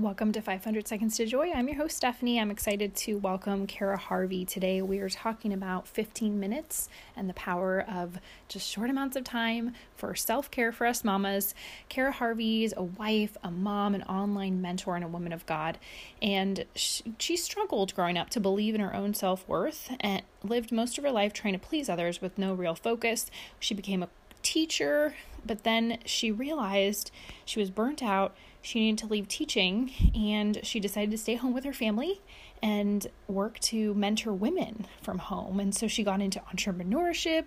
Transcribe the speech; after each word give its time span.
Welcome 0.00 0.32
to 0.32 0.40
500 0.40 0.88
Seconds 0.88 1.18
to 1.18 1.26
Joy. 1.26 1.52
I'm 1.54 1.68
your 1.68 1.76
host, 1.76 1.98
Stephanie. 1.98 2.40
I'm 2.40 2.50
excited 2.50 2.96
to 2.96 3.18
welcome 3.18 3.66
Cara 3.66 3.98
Harvey 3.98 4.46
today. 4.46 4.80
We 4.80 4.98
are 5.00 5.10
talking 5.10 5.52
about 5.52 5.86
15 5.86 6.40
minutes 6.40 6.88
and 7.14 7.28
the 7.28 7.34
power 7.34 7.84
of 7.86 8.18
just 8.48 8.66
short 8.66 8.88
amounts 8.88 9.14
of 9.16 9.24
time 9.24 9.74
for 9.94 10.14
self 10.14 10.50
care 10.50 10.72
for 10.72 10.86
us 10.86 11.04
mamas. 11.04 11.54
Cara 11.90 12.12
Harvey 12.12 12.64
is 12.64 12.72
a 12.78 12.82
wife, 12.82 13.36
a 13.44 13.50
mom, 13.50 13.94
an 13.94 14.02
online 14.04 14.62
mentor, 14.62 14.96
and 14.96 15.04
a 15.04 15.08
woman 15.08 15.34
of 15.34 15.44
God. 15.44 15.76
And 16.22 16.64
she, 16.74 17.12
she 17.18 17.36
struggled 17.36 17.94
growing 17.94 18.16
up 18.16 18.30
to 18.30 18.40
believe 18.40 18.74
in 18.74 18.80
her 18.80 18.94
own 18.96 19.12
self 19.12 19.46
worth 19.46 19.94
and 20.00 20.22
lived 20.42 20.72
most 20.72 20.96
of 20.96 21.04
her 21.04 21.10
life 21.10 21.34
trying 21.34 21.52
to 21.52 21.60
please 21.60 21.90
others 21.90 22.22
with 22.22 22.38
no 22.38 22.54
real 22.54 22.74
focus. 22.74 23.30
She 23.58 23.74
became 23.74 24.02
a 24.02 24.08
teacher, 24.42 25.14
but 25.44 25.64
then 25.64 25.98
she 26.06 26.32
realized 26.32 27.10
she 27.44 27.60
was 27.60 27.70
burnt 27.70 28.02
out 28.02 28.34
she 28.62 28.80
needed 28.80 28.98
to 28.98 29.06
leave 29.06 29.28
teaching 29.28 29.92
and 30.14 30.60
she 30.62 30.80
decided 30.80 31.10
to 31.10 31.18
stay 31.18 31.34
home 31.34 31.52
with 31.52 31.64
her 31.64 31.72
family 31.72 32.20
and 32.62 33.06
work 33.26 33.58
to 33.60 33.94
mentor 33.94 34.32
women 34.32 34.86
from 35.02 35.18
home. 35.18 35.60
And 35.60 35.74
so 35.74 35.88
she 35.88 36.04
got 36.04 36.20
into 36.20 36.40
entrepreneurship, 36.54 37.46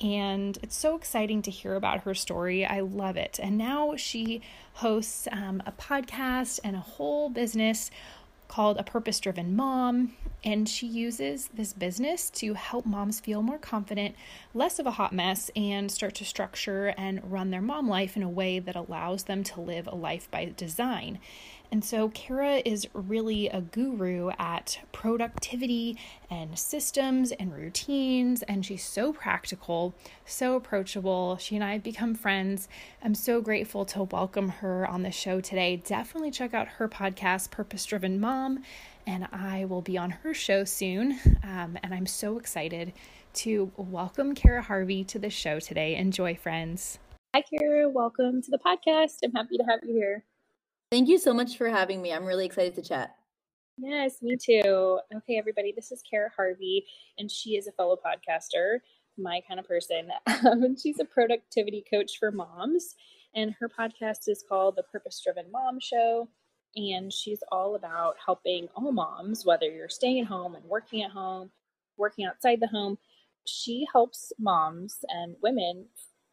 and 0.00 0.58
it's 0.62 0.76
so 0.76 0.94
exciting 0.96 1.42
to 1.42 1.50
hear 1.50 1.74
about 1.74 2.02
her 2.02 2.14
story. 2.14 2.64
I 2.64 2.80
love 2.80 3.16
it. 3.16 3.40
And 3.42 3.58
now 3.58 3.96
she 3.96 4.42
hosts 4.74 5.26
um, 5.32 5.62
a 5.66 5.72
podcast 5.72 6.60
and 6.62 6.76
a 6.76 6.80
whole 6.80 7.30
business 7.30 7.90
called 8.48 8.76
A 8.78 8.82
Purpose 8.82 9.20
Driven 9.20 9.54
Mom. 9.56 10.14
And 10.44 10.68
she 10.68 10.86
uses 10.86 11.48
this 11.54 11.72
business 11.72 12.28
to 12.30 12.54
help 12.54 12.84
moms 12.84 13.18
feel 13.18 13.42
more 13.42 13.58
confident, 13.58 14.14
less 14.52 14.78
of 14.78 14.86
a 14.86 14.92
hot 14.92 15.12
mess, 15.12 15.50
and 15.56 15.90
start 15.90 16.14
to 16.16 16.24
structure 16.24 16.94
and 16.98 17.32
run 17.32 17.50
their 17.50 17.62
mom 17.62 17.88
life 17.88 18.16
in 18.16 18.22
a 18.22 18.28
way 18.28 18.58
that 18.58 18.76
allows 18.76 19.24
them 19.24 19.42
to 19.44 19.60
live 19.60 19.86
a 19.86 19.94
life 19.94 20.30
by 20.30 20.52
design. 20.56 21.18
And 21.74 21.84
so 21.84 22.08
Cara 22.10 22.62
is 22.64 22.86
really 22.94 23.48
a 23.48 23.60
guru 23.60 24.30
at 24.38 24.78
productivity 24.92 25.98
and 26.30 26.56
systems 26.56 27.32
and 27.32 27.52
routines, 27.52 28.44
and 28.44 28.64
she's 28.64 28.84
so 28.84 29.12
practical, 29.12 29.92
so 30.24 30.54
approachable. 30.54 31.36
She 31.38 31.56
and 31.56 31.64
I 31.64 31.72
have 31.72 31.82
become 31.82 32.14
friends. 32.14 32.68
I'm 33.02 33.16
so 33.16 33.40
grateful 33.40 33.84
to 33.86 34.04
welcome 34.04 34.50
her 34.50 34.86
on 34.86 35.02
the 35.02 35.10
show 35.10 35.40
today. 35.40 35.82
Definitely 35.84 36.30
check 36.30 36.54
out 36.54 36.68
her 36.68 36.88
podcast, 36.88 37.50
Purpose 37.50 37.84
Driven 37.84 38.20
Mom, 38.20 38.62
and 39.04 39.26
I 39.32 39.64
will 39.64 39.82
be 39.82 39.98
on 39.98 40.10
her 40.10 40.32
show 40.32 40.62
soon. 40.62 41.18
Um, 41.42 41.76
and 41.82 41.92
I'm 41.92 42.06
so 42.06 42.38
excited 42.38 42.92
to 43.32 43.72
welcome 43.76 44.36
Cara 44.36 44.62
Harvey 44.62 45.02
to 45.02 45.18
the 45.18 45.28
show 45.28 45.58
today. 45.58 45.96
Enjoy, 45.96 46.36
friends. 46.36 47.00
Hi, 47.34 47.42
Cara. 47.42 47.88
Welcome 47.88 48.42
to 48.42 48.50
the 48.52 48.60
podcast. 48.64 49.16
I'm 49.24 49.32
happy 49.32 49.56
to 49.58 49.64
have 49.64 49.80
you 49.82 49.94
here. 49.94 50.24
Thank 50.90 51.08
you 51.08 51.18
so 51.18 51.34
much 51.34 51.56
for 51.56 51.68
having 51.68 52.00
me. 52.00 52.12
I'm 52.12 52.24
really 52.24 52.46
excited 52.46 52.74
to 52.76 52.82
chat. 52.82 53.14
Yes, 53.76 54.22
me 54.22 54.36
too. 54.36 55.00
Okay, 55.16 55.36
everybody, 55.36 55.72
this 55.74 55.90
is 55.90 56.02
Cara 56.08 56.30
Harvey, 56.36 56.86
and 57.18 57.28
she 57.28 57.56
is 57.56 57.66
a 57.66 57.72
fellow 57.72 57.96
podcaster, 57.96 58.78
my 59.18 59.40
kind 59.48 59.58
of 59.58 59.66
person. 59.66 60.10
Um, 60.46 60.76
she's 60.76 61.00
a 61.00 61.04
productivity 61.06 61.82
coach 61.90 62.18
for 62.20 62.30
moms, 62.30 62.94
and 63.34 63.54
her 63.58 63.68
podcast 63.68 64.28
is 64.28 64.44
called 64.46 64.76
The 64.76 64.82
Purpose 64.82 65.20
Driven 65.24 65.50
Mom 65.50 65.80
Show. 65.80 66.28
And 66.76 67.12
she's 67.12 67.42
all 67.50 67.76
about 67.76 68.16
helping 68.24 68.68
all 68.76 68.92
moms, 68.92 69.46
whether 69.46 69.66
you're 69.66 69.88
staying 69.88 70.20
at 70.20 70.26
home 70.26 70.54
and 70.54 70.64
working 70.64 71.02
at 71.02 71.12
home, 71.12 71.50
working 71.96 72.26
outside 72.26 72.60
the 72.60 72.66
home. 72.66 72.98
She 73.46 73.86
helps 73.92 74.32
moms 74.38 74.98
and 75.08 75.36
women 75.40 75.86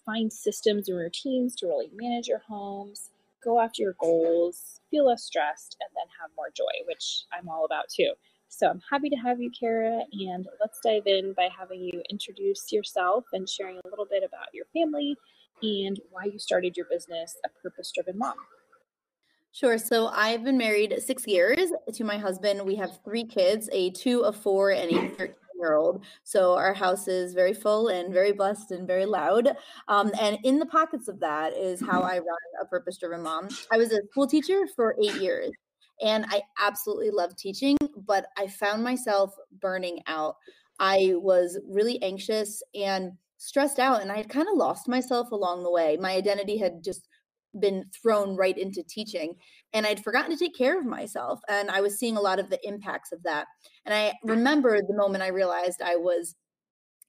find 0.05 0.33
systems 0.33 0.89
and 0.89 0.97
routines 0.97 1.55
to 1.58 1.67
really 1.67 1.91
manage 1.93 2.27
your 2.27 2.41
homes 2.47 3.11
go 3.44 3.59
after 3.59 3.81
your 3.81 3.95
goals, 4.00 4.80
feel 4.89 5.08
less 5.08 5.23
stressed, 5.23 5.78
and 5.80 5.89
then 5.95 6.08
have 6.22 6.31
more 6.36 6.50
joy, 6.56 6.86
which 6.88 7.25
I'm 7.34 7.50
all 7.50 7.66
about 7.66 7.86
too. 7.89 8.14
So 8.50 8.67
I'm 8.67 8.81
happy 8.92 9.09
to 9.09 9.16
have 9.16 9.39
you, 9.39 9.50
Cara, 9.58 10.02
and 10.11 10.45
let's 10.59 10.80
dive 10.83 11.03
in 11.06 11.33
by 11.33 11.50
having 11.58 11.81
you 11.81 12.02
introduce 12.09 12.72
yourself 12.72 13.23
and 13.32 13.48
sharing 13.48 13.77
a 13.77 13.89
little 13.89 14.08
bit 14.10 14.23
about 14.23 14.48
your 14.54 14.65
family 14.73 15.15
and 15.64 15.99
why 16.10 16.26
you 16.26 16.38
started 16.38 16.76
your 16.76 16.86
business, 16.92 17.38
A 17.45 17.49
Purpose 17.61 17.92
Driven 17.95 18.17
Mom. 18.17 18.36
Sure. 19.54 19.77
So 19.77 20.08
I've 20.08 20.44
been 20.44 20.58
married 20.58 20.95
six 21.02 21.27
years 21.27 21.71
to 21.94 22.04
my 22.04 22.17
husband. 22.17 22.65
We 22.65 22.76
have 22.76 22.99
three 23.04 23.26
kids 23.26 23.70
a 23.71 23.89
two, 23.92 24.21
a 24.21 24.32
four, 24.32 24.71
and 24.71 24.92
a 24.92 25.10
13 25.10 25.36
year 25.61 25.76
old. 25.76 26.04
So 26.23 26.54
our 26.55 26.73
house 26.73 27.08
is 27.08 27.33
very 27.33 27.54
full 27.54 27.88
and 27.88 28.14
very 28.14 28.33
blessed 28.33 28.72
and 28.72 28.86
very 28.86 29.05
loud. 29.05 29.55
Um, 29.88 30.11
and 30.20 30.38
in 30.44 30.60
the 30.60 30.66
pockets 30.66 31.08
of 31.08 31.20
that 31.22 31.54
is 31.54 31.80
how 31.80 32.02
I 32.02 32.16
run 32.16 32.38
a 32.61 32.66
purpose 32.66 32.98
driven 32.98 33.22
mom. 33.22 33.48
I 33.71 33.77
was 33.77 33.94
a 33.94 34.02
school 34.11 34.27
teacher 34.27 34.67
for 34.76 34.95
eight 35.02 35.16
years 35.16 35.52
and 36.02 36.26
I 36.30 36.42
absolutely 36.60 37.11
love 37.11 37.36
teaching, 37.38 37.77
but 37.95 38.26
I 38.38 38.48
found 38.48 38.83
myself 38.83 39.33
burning 39.61 40.02
out. 40.08 40.36
I 40.80 41.14
was 41.16 41.60
really 41.70 42.02
anxious 42.02 42.64
and 42.73 43.11
stressed 43.38 43.80
out, 43.80 44.02
and 44.02 44.11
I 44.11 44.17
had 44.17 44.30
kind 44.30 44.48
of 44.48 44.58
lost 44.58 44.88
myself 44.88 45.32
along 45.32 45.64
the 45.64 45.71
way. 45.71 45.98
My 46.00 46.11
identity 46.11 46.58
had 46.58 46.83
just 46.83 47.08
been 47.60 47.86
thrown 48.02 48.36
right 48.36 48.58
into 48.58 48.84
teaching 48.84 49.34
and 49.73 49.86
I'd 49.86 50.04
forgotten 50.04 50.32
to 50.32 50.38
take 50.38 50.56
care 50.56 50.80
of 50.80 50.86
myself 50.86 51.39
and 51.50 51.70
I 51.70 51.82
was 51.82 52.00
seeing 52.00 52.17
a 52.17 52.22
lot 52.22 52.39
of 52.39 52.50
the 52.50 52.60
impacts 52.67 53.12
of 53.12 53.22
that. 53.23 53.48
And 53.86 53.94
I 53.94 54.14
remember 54.23 54.80
the 54.82 54.95
moment 54.95 55.23
I 55.23 55.28
realized 55.28 55.82
I 55.82 55.95
was 55.95 56.36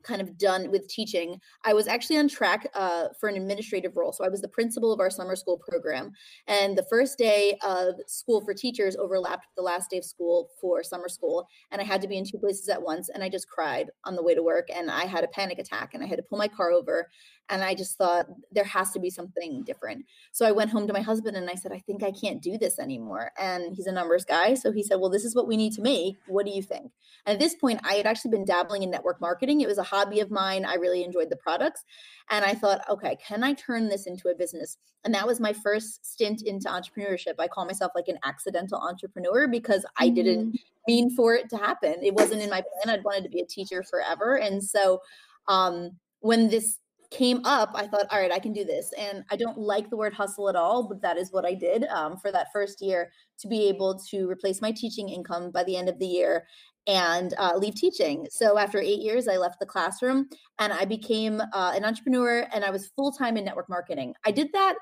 kind 0.02 0.20
of 0.20 0.36
done 0.38 0.70
with 0.70 0.88
teaching, 0.88 1.38
I 1.64 1.72
was 1.72 1.86
actually 1.86 2.18
on 2.18 2.28
track 2.28 2.68
uh, 2.74 3.08
for 3.18 3.28
an 3.28 3.36
administrative 3.36 3.96
role. 3.96 4.12
So 4.12 4.24
I 4.24 4.28
was 4.28 4.40
the 4.40 4.48
principal 4.48 4.92
of 4.92 5.00
our 5.00 5.10
summer 5.10 5.36
school 5.36 5.58
program. 5.58 6.12
And 6.46 6.76
the 6.76 6.86
first 6.90 7.18
day 7.18 7.56
of 7.64 7.94
school 8.06 8.40
for 8.44 8.54
teachers 8.54 8.96
overlapped 8.96 9.46
the 9.56 9.62
last 9.62 9.90
day 9.90 9.98
of 9.98 10.04
school 10.04 10.50
for 10.60 10.82
summer 10.82 11.08
school. 11.08 11.46
And 11.70 11.80
I 11.80 11.84
had 11.84 12.02
to 12.02 12.08
be 12.08 12.18
in 12.18 12.24
two 12.24 12.38
places 12.38 12.68
at 12.68 12.82
once. 12.82 13.08
And 13.08 13.22
I 13.22 13.28
just 13.28 13.48
cried 13.48 13.90
on 14.04 14.16
the 14.16 14.22
way 14.22 14.34
to 14.34 14.42
work. 14.42 14.68
And 14.74 14.90
I 14.90 15.04
had 15.04 15.24
a 15.24 15.28
panic 15.28 15.58
attack 15.58 15.94
and 15.94 16.02
I 16.02 16.06
had 16.06 16.16
to 16.16 16.24
pull 16.24 16.38
my 16.38 16.48
car 16.48 16.72
over. 16.72 17.08
And 17.48 17.62
I 17.62 17.74
just 17.74 17.98
thought 17.98 18.26
there 18.50 18.64
has 18.64 18.92
to 18.92 19.00
be 19.00 19.10
something 19.10 19.62
different. 19.64 20.06
So 20.32 20.46
I 20.46 20.52
went 20.52 20.70
home 20.70 20.86
to 20.86 20.92
my 20.92 21.00
husband 21.00 21.36
and 21.36 21.50
I 21.50 21.54
said, 21.54 21.72
I 21.72 21.78
think 21.80 22.02
I 22.02 22.10
can't 22.10 22.40
do 22.40 22.56
this 22.56 22.78
anymore. 22.78 23.30
And 23.38 23.74
he's 23.74 23.86
a 23.86 23.92
numbers 23.92 24.24
guy. 24.24 24.54
So 24.54 24.72
he 24.72 24.82
said, 24.82 24.96
Well, 24.96 25.10
this 25.10 25.24
is 25.24 25.34
what 25.34 25.46
we 25.46 25.56
need 25.56 25.72
to 25.74 25.82
make. 25.82 26.16
What 26.26 26.46
do 26.46 26.52
you 26.52 26.62
think? 26.62 26.92
And 27.26 27.34
at 27.34 27.40
this 27.40 27.54
point, 27.54 27.80
I 27.84 27.94
had 27.94 28.06
actually 28.06 28.30
been 28.30 28.44
dabbling 28.44 28.82
in 28.82 28.90
network 28.90 29.20
marketing. 29.20 29.60
It 29.60 29.68
was 29.68 29.78
a 29.78 29.82
hobby 29.82 30.20
of 30.20 30.30
mine. 30.30 30.64
I 30.64 30.74
really 30.74 31.04
enjoyed 31.04 31.30
the 31.30 31.36
products. 31.36 31.84
And 32.30 32.44
I 32.44 32.54
thought, 32.54 32.88
okay, 32.88 33.16
can 33.16 33.44
I 33.44 33.52
turn 33.54 33.88
this 33.88 34.06
into 34.06 34.28
a 34.28 34.34
business? 34.34 34.78
And 35.04 35.14
that 35.14 35.26
was 35.26 35.40
my 35.40 35.52
first 35.52 36.04
stint 36.04 36.42
into 36.42 36.68
entrepreneurship. 36.68 37.34
I 37.38 37.48
call 37.48 37.66
myself 37.66 37.92
like 37.94 38.08
an 38.08 38.18
accidental 38.24 38.78
entrepreneur 38.78 39.48
because 39.48 39.84
I 39.98 40.06
mm-hmm. 40.06 40.14
didn't 40.14 40.58
mean 40.88 41.10
for 41.10 41.34
it 41.34 41.48
to 41.50 41.56
happen. 41.56 41.96
It 42.02 42.14
wasn't 42.14 42.42
in 42.42 42.50
my 42.50 42.62
plan. 42.62 42.96
I'd 42.96 43.04
wanted 43.04 43.24
to 43.24 43.30
be 43.30 43.40
a 43.40 43.46
teacher 43.46 43.82
forever. 43.82 44.38
And 44.38 44.62
so 44.62 45.00
um, 45.48 45.90
when 46.20 46.48
this 46.48 46.78
came 47.12 47.44
up, 47.44 47.70
I 47.74 47.86
thought, 47.86 48.06
all 48.10 48.20
right, 48.20 48.32
I 48.32 48.38
can 48.38 48.52
do 48.52 48.64
this. 48.64 48.92
And 48.98 49.24
I 49.30 49.36
don't 49.36 49.58
like 49.58 49.90
the 49.90 49.96
word 49.96 50.14
hustle 50.14 50.48
at 50.48 50.56
all, 50.56 50.88
but 50.88 51.02
that 51.02 51.18
is 51.18 51.30
what 51.30 51.44
I 51.44 51.54
did 51.54 51.84
um, 51.84 52.16
for 52.16 52.32
that 52.32 52.48
first 52.52 52.80
year 52.80 53.12
to 53.38 53.48
be 53.48 53.68
able 53.68 53.98
to 54.10 54.28
replace 54.28 54.62
my 54.62 54.72
teaching 54.72 55.08
income 55.08 55.50
by 55.50 55.64
the 55.64 55.76
end 55.76 55.88
of 55.88 55.98
the 55.98 56.06
year 56.06 56.46
and 56.86 57.34
uh, 57.38 57.52
leave 57.56 57.74
teaching. 57.74 58.26
So 58.30 58.58
after 58.58 58.80
eight 58.80 59.00
years, 59.00 59.28
I 59.28 59.36
left 59.36 59.60
the 59.60 59.66
classroom 59.66 60.28
and 60.58 60.72
I 60.72 60.84
became 60.84 61.40
uh, 61.40 61.72
an 61.76 61.84
entrepreneur 61.84 62.46
and 62.52 62.64
I 62.64 62.70
was 62.70 62.88
full 62.96 63.12
time 63.12 63.36
in 63.36 63.44
network 63.44 63.68
marketing. 63.68 64.14
I 64.24 64.32
did 64.32 64.48
that 64.52 64.74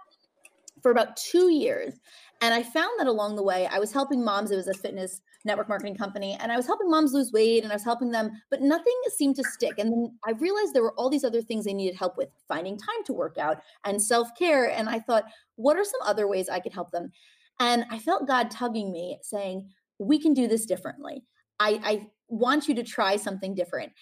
for 0.83 0.91
about 0.91 1.17
two 1.17 1.53
years. 1.53 1.95
And 2.43 2.55
I 2.55 2.63
found 2.63 2.91
that 2.99 3.07
along 3.07 3.37
the 3.37 3.43
way, 3.43 3.67
I 3.67 3.79
was 3.79 3.93
helping 3.93 4.25
moms. 4.25 4.51
It 4.51 4.57
was 4.57 4.69
a 4.69 4.75
fitness 4.75 5.21
network 5.45 5.69
marketing 5.69 5.97
company, 5.97 6.37
and 6.41 6.53
I 6.53 6.57
was 6.57 6.67
helping 6.67 6.91
moms 6.91 7.13
lose 7.13 7.33
weight 7.33 7.63
and 7.63 7.73
I 7.73 7.77
was 7.77 7.85
helping 7.85 8.11
them, 8.11 8.31
but 8.51 8.61
nothing 8.61 8.93
seemed 9.17 9.37
to 9.37 9.45
stick. 9.45 9.75
And 9.79 9.91
then 9.91 10.19
I 10.27 10.33
realized 10.33 10.75
there 10.75 10.83
were 10.83 10.95
all 10.99 11.09
these 11.09 11.25
other 11.25 11.41
things 11.43 11.65
they 11.65 11.73
needed 11.73 11.97
help 11.97 12.17
with 12.17 12.29
finding 12.47 12.77
time 12.77 13.05
to 13.07 13.13
work 13.13 13.39
out 13.39 13.59
and 13.85 14.01
self 14.01 14.29
care. 14.39 14.71
And 14.71 14.89
I 14.89 14.99
thought, 15.01 15.25
what 15.57 15.77
are 15.77 15.85
some 15.85 16.01
other 16.05 16.29
ways 16.29 16.49
I 16.49 16.61
could 16.61 16.73
help 16.75 16.91
them? 16.91 17.11
And 17.59 17.85
I 17.91 17.99
felt 17.99 18.27
God 18.27 18.51
tugging 18.51 18.93
me, 18.93 19.19
saying, 19.23 19.69
we 19.99 20.19
can 20.19 20.35
do 20.35 20.49
this 20.49 20.67
differently. 20.67 21.23
I, 21.59 21.81
I 21.85 22.07
want 22.29 22.69
you 22.69 22.75
to 22.75 22.83
try 22.83 23.17
something 23.17 23.55
different. 23.55 23.93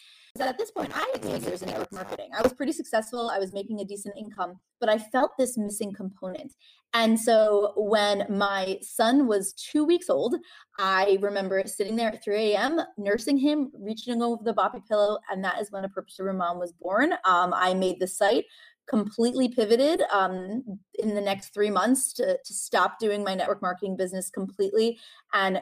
At 0.41 0.59
this 0.59 0.71
point, 0.71 0.93
I 0.95 1.07
had 1.13 1.25
years 1.25 1.63
in 1.63 1.69
network 1.69 1.93
marketing. 1.93 2.31
I 2.37 2.43
was 2.43 2.53
pretty 2.53 2.73
successful. 2.73 3.31
I 3.31 3.39
was 3.39 3.53
making 3.53 3.81
a 3.81 3.85
decent 3.85 4.17
income, 4.17 4.59
but 4.81 4.89
I 4.89 4.99
felt 4.99 5.33
this 5.39 5.59
missing 5.59 5.93
component. 5.93 6.53
And 6.95 7.19
so 7.19 7.73
when 7.77 8.25
my 8.29 8.79
son 8.81 9.27
was 9.27 9.53
two 9.53 9.85
weeks 9.85 10.09
old, 10.09 10.37
I 10.79 11.19
remember 11.21 11.63
sitting 11.67 11.97
there 11.97 12.09
at 12.09 12.23
3 12.23 12.53
a.m., 12.53 12.81
nursing 12.97 13.37
him, 13.37 13.71
reaching 13.79 14.23
over 14.23 14.43
the 14.43 14.55
boppy 14.55 14.87
pillow, 14.87 15.19
and 15.31 15.45
that 15.45 15.61
is 15.61 15.71
when 15.71 15.85
a 15.85 15.89
purpose 15.89 16.17
driven 16.17 16.39
mom 16.39 16.59
was 16.59 16.73
born. 16.73 17.13
Um, 17.25 17.53
I 17.55 17.75
made 17.75 18.01
the 18.01 18.09
site 18.09 18.45
completely 18.89 19.49
pivoted 19.49 20.03
um, 20.13 20.63
in 20.99 21.15
the 21.15 21.21
next 21.21 21.53
three 21.53 21.71
months 21.71 22.13
to, 22.15 22.39
to 22.45 22.55
stop 22.55 22.99
doing 22.99 23.23
my 23.23 23.35
network 23.35 23.61
marketing 23.61 23.97
business 23.97 24.31
completely 24.31 24.99
and 25.35 25.61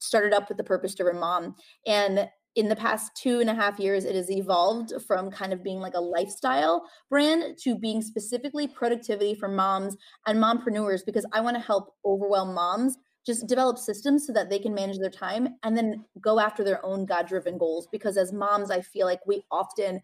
started 0.00 0.32
up 0.32 0.48
with 0.48 0.56
the 0.56 0.64
purpose 0.64 0.94
driven 0.94 1.20
mom 1.20 1.54
and 1.86 2.28
in 2.56 2.68
the 2.68 2.76
past 2.76 3.16
two 3.16 3.40
and 3.40 3.50
a 3.50 3.54
half 3.54 3.78
years 3.78 4.04
it 4.04 4.14
has 4.14 4.30
evolved 4.30 4.92
from 5.06 5.30
kind 5.30 5.52
of 5.52 5.62
being 5.62 5.80
like 5.80 5.94
a 5.94 6.00
lifestyle 6.00 6.88
brand 7.10 7.58
to 7.58 7.76
being 7.76 8.00
specifically 8.00 8.68
productivity 8.68 9.34
for 9.34 9.48
moms 9.48 9.96
and 10.26 10.38
mompreneurs 10.38 11.04
because 11.04 11.26
i 11.32 11.40
want 11.40 11.56
to 11.56 11.62
help 11.62 11.94
overwhelmed 12.04 12.54
moms 12.54 12.96
just 13.24 13.46
develop 13.46 13.78
systems 13.78 14.26
so 14.26 14.32
that 14.32 14.50
they 14.50 14.58
can 14.58 14.74
manage 14.74 14.98
their 14.98 15.10
time 15.10 15.48
and 15.62 15.76
then 15.76 16.04
go 16.20 16.38
after 16.38 16.62
their 16.62 16.84
own 16.84 17.06
God 17.06 17.26
driven 17.26 17.56
goals. 17.56 17.88
Because 17.90 18.16
as 18.16 18.32
moms, 18.32 18.70
I 18.70 18.82
feel 18.82 19.06
like 19.06 19.26
we 19.26 19.42
often 19.50 20.00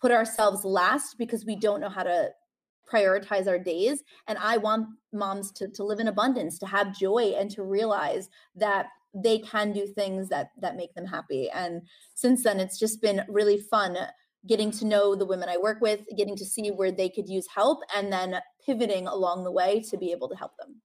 put 0.00 0.12
ourselves 0.12 0.64
last 0.64 1.16
because 1.18 1.46
we 1.46 1.56
don't 1.56 1.80
know 1.80 1.88
how 1.88 2.02
to 2.02 2.30
prioritize 2.92 3.46
our 3.46 3.58
days. 3.58 4.02
And 4.26 4.36
I 4.38 4.56
want 4.56 4.88
moms 5.12 5.52
to, 5.52 5.68
to 5.68 5.84
live 5.84 6.00
in 6.00 6.08
abundance, 6.08 6.58
to 6.58 6.66
have 6.66 6.96
joy, 6.96 7.34
and 7.36 7.50
to 7.52 7.62
realize 7.62 8.28
that 8.56 8.86
they 9.14 9.38
can 9.38 9.72
do 9.72 9.86
things 9.86 10.28
that 10.28 10.50
that 10.60 10.76
make 10.76 10.94
them 10.94 11.06
happy. 11.06 11.48
And 11.50 11.82
since 12.14 12.44
then, 12.44 12.60
it's 12.60 12.78
just 12.78 13.02
been 13.02 13.22
really 13.28 13.58
fun 13.58 13.96
getting 14.46 14.70
to 14.70 14.86
know 14.86 15.14
the 15.14 15.26
women 15.26 15.48
I 15.48 15.58
work 15.58 15.80
with, 15.80 16.00
getting 16.16 16.36
to 16.36 16.44
see 16.44 16.70
where 16.70 16.92
they 16.92 17.08
could 17.08 17.28
use 17.28 17.46
help, 17.54 17.80
and 17.94 18.12
then 18.12 18.36
pivoting 18.64 19.06
along 19.06 19.44
the 19.44 19.52
way 19.52 19.82
to 19.90 19.98
be 19.98 20.12
able 20.12 20.28
to 20.28 20.36
help 20.36 20.52
them. 20.56 20.76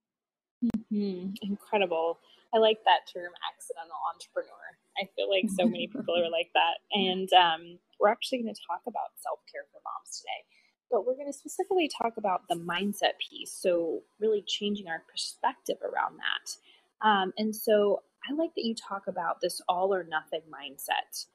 Mm-hmm. 0.94 1.31
Incredible. 1.42 2.19
I 2.54 2.57
like 2.57 2.80
that 2.86 3.12
term, 3.12 3.31
accidental 3.51 3.98
entrepreneur. 4.13 4.78
I 4.98 5.07
feel 5.16 5.30
like 5.30 5.45
so 5.57 5.68
many 5.68 5.88
people 5.94 6.16
are 6.16 6.30
like 6.30 6.50
that. 6.54 6.80
And 6.94 7.31
um, 7.33 7.80
we're 8.00 8.10
actually 8.10 8.42
going 8.42 8.54
to 8.54 8.62
talk 8.68 8.81
about 8.88 9.16
self 9.18 9.39
care 9.51 9.63
for 9.71 9.80
moms 9.83 10.19
today, 10.19 10.44
but 10.92 11.06
we're 11.06 11.16
going 11.16 11.31
to 11.31 11.38
specifically 11.38 11.89
talk 12.01 12.18
about 12.18 12.42
the 12.50 12.56
mindset 12.56 13.19
piece. 13.19 13.51
So, 13.51 14.01
really 14.19 14.44
changing 14.48 14.88
our 14.88 15.04
perspective 15.10 15.78
around 15.81 16.18
that. 16.19 17.07
Um, 17.07 17.33
and 17.38 17.56
so, 17.56 18.04
I 18.30 18.33
like 18.33 18.56
that 18.56 18.66
you 18.66 18.75
talk 18.75 19.07
about 19.07 19.42
this 19.42 19.62
all 19.68 19.94
or 19.94 20.04
nothing 20.04 20.42
mindset. 20.50 21.25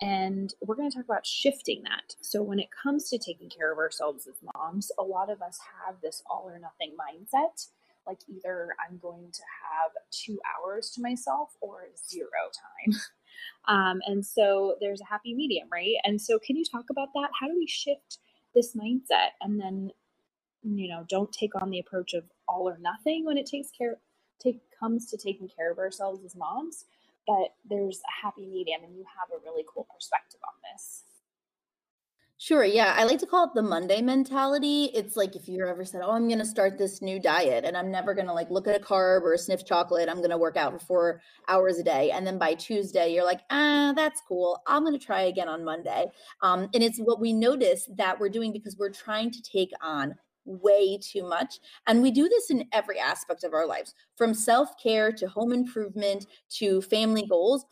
And 0.00 0.52
we're 0.60 0.74
going 0.74 0.90
to 0.90 0.94
talk 0.94 1.06
about 1.06 1.26
shifting 1.26 1.82
that. 1.84 2.16
So, 2.20 2.42
when 2.42 2.58
it 2.58 2.68
comes 2.70 3.08
to 3.08 3.18
taking 3.18 3.48
care 3.48 3.72
of 3.72 3.78
ourselves 3.78 4.26
as 4.26 4.34
moms, 4.54 4.90
a 4.98 5.02
lot 5.02 5.30
of 5.30 5.40
us 5.40 5.58
have 5.86 5.96
this 6.02 6.22
all 6.30 6.44
or 6.46 6.58
nothing 6.58 6.94
mindset 7.00 7.68
like 8.06 8.20
either 8.28 8.68
I'm 8.86 8.98
going 8.98 9.30
to 9.32 9.42
have 9.70 9.90
two 10.10 10.38
hours 10.54 10.90
to 10.92 11.02
myself 11.02 11.50
or 11.60 11.88
zero 12.08 12.50
time. 12.54 13.00
Um, 13.68 14.00
and 14.06 14.24
so 14.24 14.76
there's 14.80 15.02
a 15.02 15.04
happy 15.04 15.34
medium, 15.34 15.68
right? 15.70 15.96
And 16.04 16.18
so, 16.18 16.38
can 16.38 16.56
you 16.56 16.64
talk 16.64 16.86
about 16.88 17.08
that? 17.14 17.28
How 17.38 17.48
do 17.48 17.54
we 17.58 17.66
shift 17.66 18.18
this 18.54 18.74
mindset 18.74 19.32
and 19.42 19.60
then, 19.60 19.90
you 20.62 20.88
know, 20.88 21.04
don't 21.06 21.30
take 21.32 21.50
on 21.60 21.68
the 21.68 21.78
approach 21.78 22.14
of 22.14 22.24
all 22.48 22.66
or 22.66 22.78
nothing 22.78 23.26
when 23.26 23.36
it 23.36 23.44
takes 23.44 23.70
care, 23.70 23.98
take 24.40 24.60
comes 24.78 25.06
to 25.10 25.16
taking 25.16 25.48
care 25.48 25.70
of 25.70 25.78
ourselves 25.78 26.24
as 26.24 26.36
moms, 26.36 26.84
but 27.26 27.54
there's 27.68 28.00
a 28.00 28.26
happy 28.26 28.46
medium, 28.46 28.82
and 28.84 28.94
you 28.96 29.04
have 29.18 29.28
a 29.30 29.42
really 29.44 29.64
cool 29.72 29.86
perspective 29.92 30.40
on 30.44 30.54
this. 30.72 31.04
Sure. 32.38 32.64
Yeah. 32.64 32.94
I 32.94 33.04
like 33.04 33.18
to 33.20 33.26
call 33.26 33.46
it 33.46 33.54
the 33.54 33.62
Monday 33.62 34.02
mentality. 34.02 34.90
It's 34.92 35.16
like 35.16 35.34
if 35.34 35.48
you 35.48 35.66
ever 35.66 35.86
said, 35.86 36.02
Oh, 36.04 36.12
I'm 36.12 36.28
going 36.28 36.38
to 36.38 36.44
start 36.44 36.76
this 36.76 37.00
new 37.00 37.18
diet 37.18 37.64
and 37.64 37.74
I'm 37.74 37.90
never 37.90 38.12
going 38.12 38.26
to 38.26 38.34
like 38.34 38.50
look 38.50 38.68
at 38.68 38.78
a 38.78 38.84
carb 38.84 39.22
or 39.22 39.38
sniff 39.38 39.64
chocolate. 39.64 40.10
I'm 40.10 40.18
going 40.18 40.30
to 40.30 40.36
work 40.36 40.58
out 40.58 40.72
for 40.74 40.78
four 40.78 41.22
hours 41.48 41.78
a 41.78 41.82
day. 41.82 42.10
And 42.10 42.26
then 42.26 42.36
by 42.36 42.52
Tuesday, 42.52 43.14
you're 43.14 43.24
like, 43.24 43.40
Ah, 43.50 43.94
that's 43.96 44.20
cool. 44.28 44.60
I'm 44.66 44.82
going 44.82 44.98
to 44.98 45.04
try 45.04 45.22
again 45.22 45.48
on 45.48 45.64
Monday. 45.64 46.08
Um, 46.42 46.68
and 46.74 46.82
it's 46.82 46.98
what 46.98 47.20
we 47.20 47.32
notice 47.32 47.88
that 47.96 48.20
we're 48.20 48.28
doing 48.28 48.52
because 48.52 48.76
we're 48.78 48.92
trying 48.92 49.30
to 49.30 49.40
take 49.40 49.70
on 49.80 50.14
way 50.46 50.98
too 50.98 51.28
much. 51.28 51.58
And 51.86 52.00
we 52.00 52.10
do 52.10 52.28
this 52.28 52.50
in 52.50 52.64
every 52.72 52.98
aspect 52.98 53.44
of 53.44 53.52
our 53.52 53.66
lives 53.66 53.94
from 54.16 54.32
self 54.32 54.70
care 54.82 55.12
to 55.12 55.28
home 55.28 55.52
improvement 55.52 56.26
to 56.58 56.80
family 56.80 57.26
goals 57.26 57.66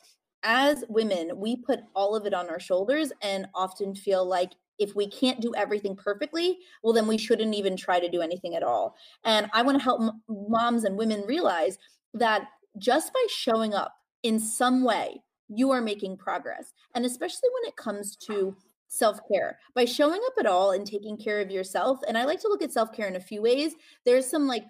as 0.44 0.84
women, 0.88 1.30
we 1.36 1.56
put 1.56 1.80
all 1.94 2.14
of 2.14 2.26
it 2.26 2.34
on 2.34 2.48
our 2.48 2.60
shoulders 2.60 3.12
and 3.22 3.48
often 3.54 3.94
feel 3.94 4.24
like 4.24 4.52
if 4.78 4.94
we 4.94 5.08
can't 5.08 5.40
do 5.40 5.54
everything 5.56 5.96
perfectly, 5.96 6.58
well, 6.82 6.92
then 6.92 7.06
we 7.06 7.16
shouldn't 7.16 7.54
even 7.54 7.76
try 7.76 7.98
to 7.98 8.10
do 8.10 8.20
anything 8.20 8.54
at 8.54 8.62
all. 8.62 8.94
And 9.24 9.48
I 9.52 9.62
want 9.62 9.78
to 9.78 9.84
help 9.84 10.02
m- 10.02 10.22
moms 10.28 10.84
and 10.84 10.96
women 10.96 11.22
realize 11.26 11.78
that 12.12 12.48
just 12.78 13.12
by 13.12 13.26
showing 13.30 13.72
up 13.72 13.94
in 14.22 14.38
some 14.38 14.84
way, 14.84 15.22
you 15.48 15.70
are 15.70 15.80
making 15.80 16.16
progress. 16.16 16.72
And 16.94 17.04
especially 17.06 17.48
when 17.54 17.68
it 17.68 17.76
comes 17.76 18.16
to 18.26 18.56
self 18.94 19.18
care, 19.30 19.58
by 19.74 19.84
showing 19.84 20.20
up 20.26 20.34
at 20.38 20.46
all 20.46 20.72
and 20.72 20.86
taking 20.86 21.16
care 21.16 21.40
of 21.40 21.50
yourself. 21.50 22.00
And 22.06 22.16
I 22.16 22.24
like 22.24 22.40
to 22.40 22.48
look 22.48 22.62
at 22.62 22.72
self 22.72 22.92
care 22.92 23.08
in 23.08 23.16
a 23.16 23.20
few 23.20 23.42
ways. 23.42 23.74
There's 24.04 24.26
some 24.26 24.46
like 24.46 24.64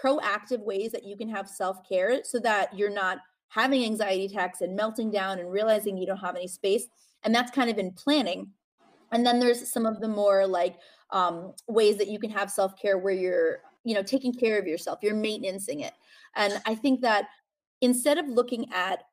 proactive 0.00 0.60
ways 0.60 0.92
that 0.92 1.04
you 1.04 1.16
can 1.16 1.28
have 1.28 1.48
self 1.48 1.78
care 1.88 2.22
so 2.24 2.38
that 2.40 2.76
you're 2.76 2.90
not 2.90 3.18
having 3.48 3.84
anxiety 3.84 4.26
attacks 4.26 4.60
and 4.60 4.76
melting 4.76 5.10
down 5.10 5.38
and 5.38 5.50
realizing 5.50 5.96
you 5.96 6.06
don't 6.06 6.16
have 6.18 6.36
any 6.36 6.48
space. 6.48 6.86
And 7.24 7.34
that's 7.34 7.50
kind 7.50 7.70
of 7.70 7.78
in 7.78 7.92
planning. 7.92 8.50
And 9.12 9.24
then 9.24 9.38
there's 9.38 9.70
some 9.70 9.86
of 9.86 10.00
the 10.00 10.08
more 10.08 10.46
like 10.46 10.76
um, 11.10 11.54
ways 11.68 11.96
that 11.98 12.08
you 12.08 12.18
can 12.18 12.30
have 12.30 12.50
self 12.50 12.80
care 12.80 12.98
where 12.98 13.14
you're, 13.14 13.58
you 13.84 13.94
know, 13.94 14.02
taking 14.02 14.34
care 14.34 14.58
of 14.58 14.66
yourself, 14.66 14.98
you're 15.02 15.14
maintaining 15.14 15.80
it. 15.80 15.94
And 16.34 16.60
I 16.66 16.74
think 16.74 17.00
that 17.02 17.26
instead 17.80 18.18
of 18.18 18.28
looking 18.28 18.72
at 18.72 19.04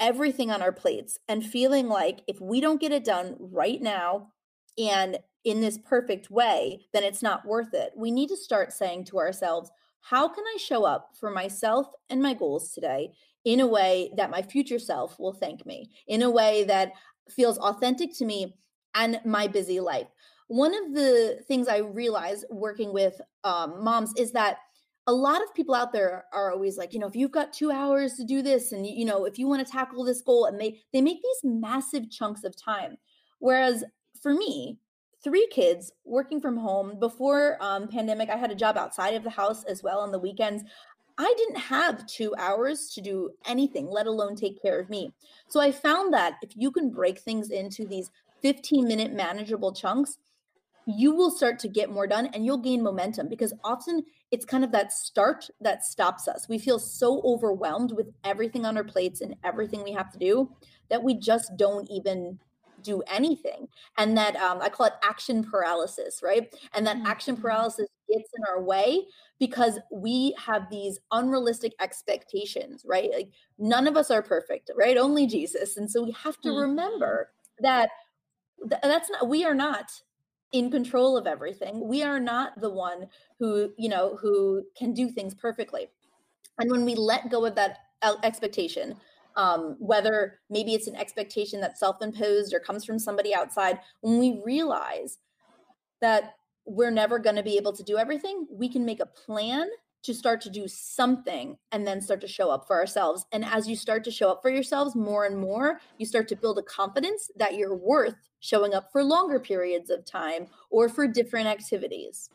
everything 0.00 0.50
on 0.50 0.62
our 0.62 0.72
plates 0.72 1.18
and 1.28 1.44
feeling 1.44 1.88
like 1.88 2.20
if 2.26 2.40
we 2.40 2.60
don't 2.60 2.80
get 2.80 2.92
it 2.92 3.04
done 3.04 3.36
right 3.38 3.80
now 3.80 4.32
and 4.78 5.18
in 5.44 5.60
this 5.60 5.78
perfect 5.78 6.30
way, 6.30 6.80
then 6.92 7.04
it's 7.04 7.22
not 7.22 7.46
worth 7.46 7.72
it. 7.72 7.92
We 7.96 8.10
need 8.10 8.28
to 8.28 8.36
start 8.36 8.72
saying 8.72 9.04
to 9.06 9.18
ourselves, 9.18 9.70
how 10.00 10.28
can 10.28 10.44
I 10.44 10.58
show 10.58 10.84
up 10.84 11.10
for 11.18 11.30
myself 11.30 11.86
and 12.10 12.20
my 12.20 12.34
goals 12.34 12.72
today 12.72 13.12
in 13.44 13.60
a 13.60 13.66
way 13.66 14.10
that 14.16 14.30
my 14.30 14.42
future 14.42 14.78
self 14.78 15.18
will 15.20 15.32
thank 15.32 15.64
me, 15.64 15.90
in 16.08 16.22
a 16.22 16.30
way 16.30 16.64
that 16.64 16.92
feels 17.30 17.58
authentic 17.58 18.16
to 18.18 18.24
me 18.24 18.54
and 18.94 19.20
my 19.24 19.46
busy 19.46 19.78
life. 19.78 20.08
One 20.48 20.74
of 20.74 20.94
the 20.94 21.40
things 21.46 21.68
I 21.68 21.78
realize 21.78 22.44
working 22.50 22.92
with 22.92 23.20
um, 23.44 23.82
moms 23.82 24.12
is 24.16 24.32
that 24.32 24.58
a 25.06 25.12
lot 25.12 25.42
of 25.42 25.54
people 25.54 25.74
out 25.74 25.92
there 25.92 26.24
are 26.32 26.50
always 26.50 26.76
like, 26.76 26.92
you 26.92 26.98
know, 26.98 27.06
if 27.06 27.14
you've 27.14 27.30
got 27.30 27.52
two 27.52 27.70
hours 27.70 28.14
to 28.14 28.24
do 28.24 28.42
this, 28.42 28.72
and 28.72 28.86
you 28.86 29.04
know, 29.04 29.24
if 29.24 29.38
you 29.38 29.46
want 29.46 29.64
to 29.64 29.72
tackle 29.72 30.04
this 30.04 30.20
goal, 30.20 30.46
and 30.46 30.60
they 30.60 30.80
they 30.92 31.00
make 31.00 31.22
these 31.22 31.50
massive 31.50 32.10
chunks 32.10 32.44
of 32.44 32.56
time. 32.56 32.96
Whereas 33.38 33.84
for 34.20 34.34
me, 34.34 34.78
three 35.22 35.46
kids 35.50 35.92
working 36.04 36.40
from 36.40 36.56
home 36.56 36.98
before 36.98 37.56
um, 37.60 37.88
pandemic, 37.88 38.30
I 38.30 38.36
had 38.36 38.50
a 38.50 38.56
job 38.56 38.76
outside 38.76 39.14
of 39.14 39.22
the 39.22 39.30
house 39.30 39.62
as 39.64 39.82
well 39.82 40.00
on 40.00 40.10
the 40.10 40.18
weekends. 40.18 40.64
I 41.18 41.32
didn't 41.38 41.60
have 41.60 42.06
two 42.06 42.34
hours 42.36 42.90
to 42.94 43.00
do 43.00 43.30
anything, 43.46 43.88
let 43.88 44.06
alone 44.06 44.36
take 44.36 44.60
care 44.60 44.78
of 44.78 44.90
me. 44.90 45.12
So 45.48 45.60
I 45.60 45.72
found 45.72 46.12
that 46.12 46.34
if 46.42 46.50
you 46.54 46.70
can 46.70 46.90
break 46.90 47.20
things 47.20 47.50
into 47.50 47.86
these 47.86 48.10
15 48.42 48.86
minute 48.86 49.12
manageable 49.12 49.72
chunks, 49.72 50.18
you 50.86 51.14
will 51.14 51.30
start 51.30 51.58
to 51.60 51.68
get 51.68 51.90
more 51.90 52.06
done 52.06 52.26
and 52.26 52.44
you'll 52.44 52.58
gain 52.58 52.82
momentum 52.82 53.28
because 53.28 53.52
often 53.64 54.04
it's 54.30 54.44
kind 54.44 54.64
of 54.64 54.72
that 54.72 54.92
start 54.92 55.48
that 55.60 55.84
stops 55.84 56.28
us. 56.28 56.48
We 56.48 56.58
feel 56.58 56.78
so 56.78 57.22
overwhelmed 57.24 57.92
with 57.92 58.08
everything 58.24 58.66
on 58.66 58.76
our 58.76 58.84
plates 58.84 59.20
and 59.20 59.36
everything 59.44 59.84
we 59.84 59.92
have 59.92 60.10
to 60.12 60.18
do 60.18 60.50
that 60.88 61.02
we 61.02 61.14
just 61.14 61.56
don't 61.56 61.88
even 61.90 62.38
do 62.82 63.02
anything. 63.08 63.68
And 63.98 64.16
that 64.16 64.36
um, 64.36 64.60
I 64.62 64.68
call 64.68 64.86
it 64.86 64.94
action 65.02 65.44
paralysis, 65.44 66.20
right? 66.22 66.52
And 66.72 66.86
that 66.86 66.96
mm-hmm. 66.96 67.06
action 67.06 67.36
paralysis 67.36 67.88
gets 68.08 68.30
in 68.36 68.44
our 68.48 68.62
way 68.62 69.04
because 69.38 69.78
we 69.90 70.34
have 70.38 70.70
these 70.70 70.98
unrealistic 71.10 71.72
expectations, 71.80 72.84
right? 72.86 73.10
Like 73.12 73.30
none 73.58 73.86
of 73.86 73.96
us 73.96 74.10
are 74.10 74.22
perfect, 74.22 74.70
right? 74.76 74.96
Only 74.96 75.26
Jesus. 75.26 75.76
And 75.76 75.90
so 75.90 76.04
we 76.04 76.12
have 76.12 76.40
to 76.42 76.48
mm-hmm. 76.48 76.60
remember 76.60 77.30
that 77.60 77.90
th- 78.68 78.82
that's 78.82 79.10
not, 79.10 79.28
we 79.28 79.44
are 79.44 79.54
not 79.54 79.90
in 80.52 80.70
control 80.70 81.16
of 81.16 81.26
everything. 81.26 81.86
We 81.86 82.02
are 82.02 82.20
not 82.20 82.60
the 82.60 82.70
one 82.70 83.08
who, 83.38 83.72
you 83.76 83.88
know, 83.88 84.16
who 84.20 84.62
can 84.76 84.94
do 84.94 85.08
things 85.10 85.34
perfectly. 85.34 85.88
And 86.58 86.70
when 86.70 86.84
we 86.84 86.94
let 86.94 87.30
go 87.30 87.44
of 87.44 87.54
that 87.56 87.78
expectation, 88.22 88.96
um, 89.36 89.76
whether 89.78 90.40
maybe 90.48 90.74
it's 90.74 90.86
an 90.86 90.96
expectation 90.96 91.60
that's 91.60 91.80
self 91.80 92.00
imposed 92.00 92.54
or 92.54 92.60
comes 92.60 92.84
from 92.84 92.98
somebody 92.98 93.34
outside, 93.34 93.80
when 94.00 94.18
we 94.18 94.40
realize 94.44 95.18
that 96.00 96.34
we're 96.64 96.90
never 96.90 97.18
going 97.18 97.36
to 97.36 97.42
be 97.42 97.56
able 97.56 97.72
to 97.72 97.82
do 97.82 97.98
everything, 97.98 98.46
we 98.50 98.68
can 98.68 98.84
make 98.84 99.00
a 99.00 99.06
plan 99.06 99.68
to 100.06 100.14
start 100.14 100.40
to 100.40 100.50
do 100.50 100.66
something 100.66 101.58
and 101.70 101.86
then 101.86 102.00
start 102.00 102.20
to 102.22 102.28
show 102.28 102.50
up 102.50 102.66
for 102.66 102.76
ourselves. 102.76 103.26
And 103.32 103.44
as 103.44 103.68
you 103.68 103.76
start 103.76 104.04
to 104.04 104.10
show 104.10 104.30
up 104.30 104.40
for 104.42 104.50
yourselves 104.50 104.94
more 104.94 105.24
and 105.24 105.38
more, 105.38 105.80
you 105.98 106.06
start 106.06 106.28
to 106.28 106.36
build 106.36 106.58
a 106.58 106.62
confidence 106.62 107.30
that 107.36 107.54
you're 107.54 107.76
worth 107.76 108.16
showing 108.40 108.74
up 108.74 108.90
for 108.92 109.02
longer 109.02 109.38
periods 109.38 109.90
of 109.90 110.04
time 110.04 110.46
or 110.70 110.88
for 110.88 111.06
different 111.06 111.48
activities. 111.48 112.30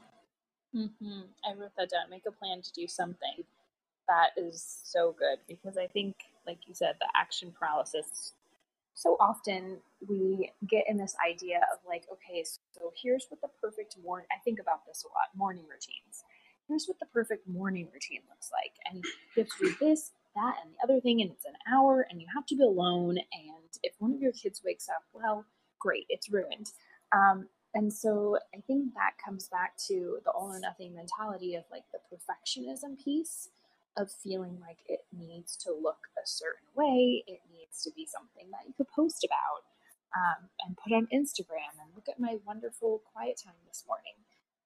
Mm-hmm. 0.75 1.21
I 1.45 1.53
wrote 1.53 1.71
that 1.77 1.89
down. 1.89 2.09
Make 2.09 2.25
a 2.27 2.31
plan 2.31 2.61
to 2.61 2.71
do 2.73 2.87
something. 2.87 3.43
That 4.07 4.31
is 4.37 4.81
so 4.83 5.15
good 5.17 5.39
because 5.47 5.77
I 5.77 5.87
think, 5.87 6.15
like 6.45 6.59
you 6.67 6.73
said, 6.73 6.95
the 6.99 7.07
action 7.15 7.53
paralysis 7.57 8.33
so 8.93 9.17
often 9.19 9.77
we 10.07 10.51
get 10.69 10.83
in 10.87 10.97
this 10.97 11.15
idea 11.27 11.61
of 11.73 11.79
like, 11.87 12.03
okay, 12.11 12.43
so 12.43 12.91
here's 13.01 13.25
what 13.29 13.41
the 13.41 13.47
perfect 13.61 13.95
morning, 14.03 14.27
I 14.31 14.39
think 14.43 14.59
about 14.59 14.85
this 14.85 15.03
a 15.03 15.07
lot 15.07 15.35
morning 15.35 15.63
routines. 15.63 16.23
Here's 16.71 16.87
what 16.87 16.99
the 16.99 17.05
perfect 17.07 17.49
morning 17.49 17.89
routine 17.91 18.21
looks 18.29 18.49
like. 18.49 18.71
And 18.87 19.03
you 19.35 19.43
have 19.43 19.51
to 19.59 19.65
do 19.65 19.75
this, 19.81 20.11
that, 20.35 20.55
and 20.63 20.71
the 20.71 20.79
other 20.81 21.01
thing, 21.01 21.19
and 21.21 21.29
it's 21.29 21.43
an 21.43 21.59
hour, 21.67 22.07
and 22.09 22.21
you 22.21 22.27
have 22.33 22.45
to 22.45 22.55
be 22.55 22.63
alone. 22.63 23.17
And 23.17 23.71
if 23.83 23.91
one 23.99 24.13
of 24.13 24.21
your 24.21 24.31
kids 24.31 24.61
wakes 24.63 24.87
up, 24.87 25.03
well, 25.11 25.43
great, 25.79 26.05
it's 26.07 26.31
ruined. 26.31 26.71
Um, 27.11 27.49
and 27.73 27.91
so 27.91 28.37
I 28.55 28.61
think 28.67 28.93
that 28.93 29.19
comes 29.19 29.49
back 29.49 29.75
to 29.89 30.19
the 30.23 30.31
all 30.31 30.47
or 30.47 30.61
nothing 30.61 30.95
mentality 30.95 31.55
of 31.55 31.65
like 31.69 31.83
the 31.91 31.99
perfectionism 32.07 33.03
piece 33.03 33.49
of 33.97 34.09
feeling 34.23 34.57
like 34.61 34.79
it 34.87 35.01
needs 35.11 35.57
to 35.57 35.73
look 35.73 36.07
a 36.15 36.25
certain 36.25 36.71
way. 36.73 37.21
It 37.27 37.41
needs 37.51 37.83
to 37.83 37.91
be 37.91 38.07
something 38.07 38.49
that 38.51 38.63
you 38.65 38.73
could 38.77 38.87
post 38.95 39.25
about 39.27 39.67
um, 40.15 40.47
and 40.65 40.77
put 40.77 40.93
on 40.95 41.11
Instagram 41.11 41.75
and 41.83 41.91
look 41.95 42.07
at 42.07 42.17
my 42.17 42.37
wonderful 42.45 43.01
quiet 43.11 43.41
time 43.43 43.59
this 43.67 43.83
morning. 43.85 44.15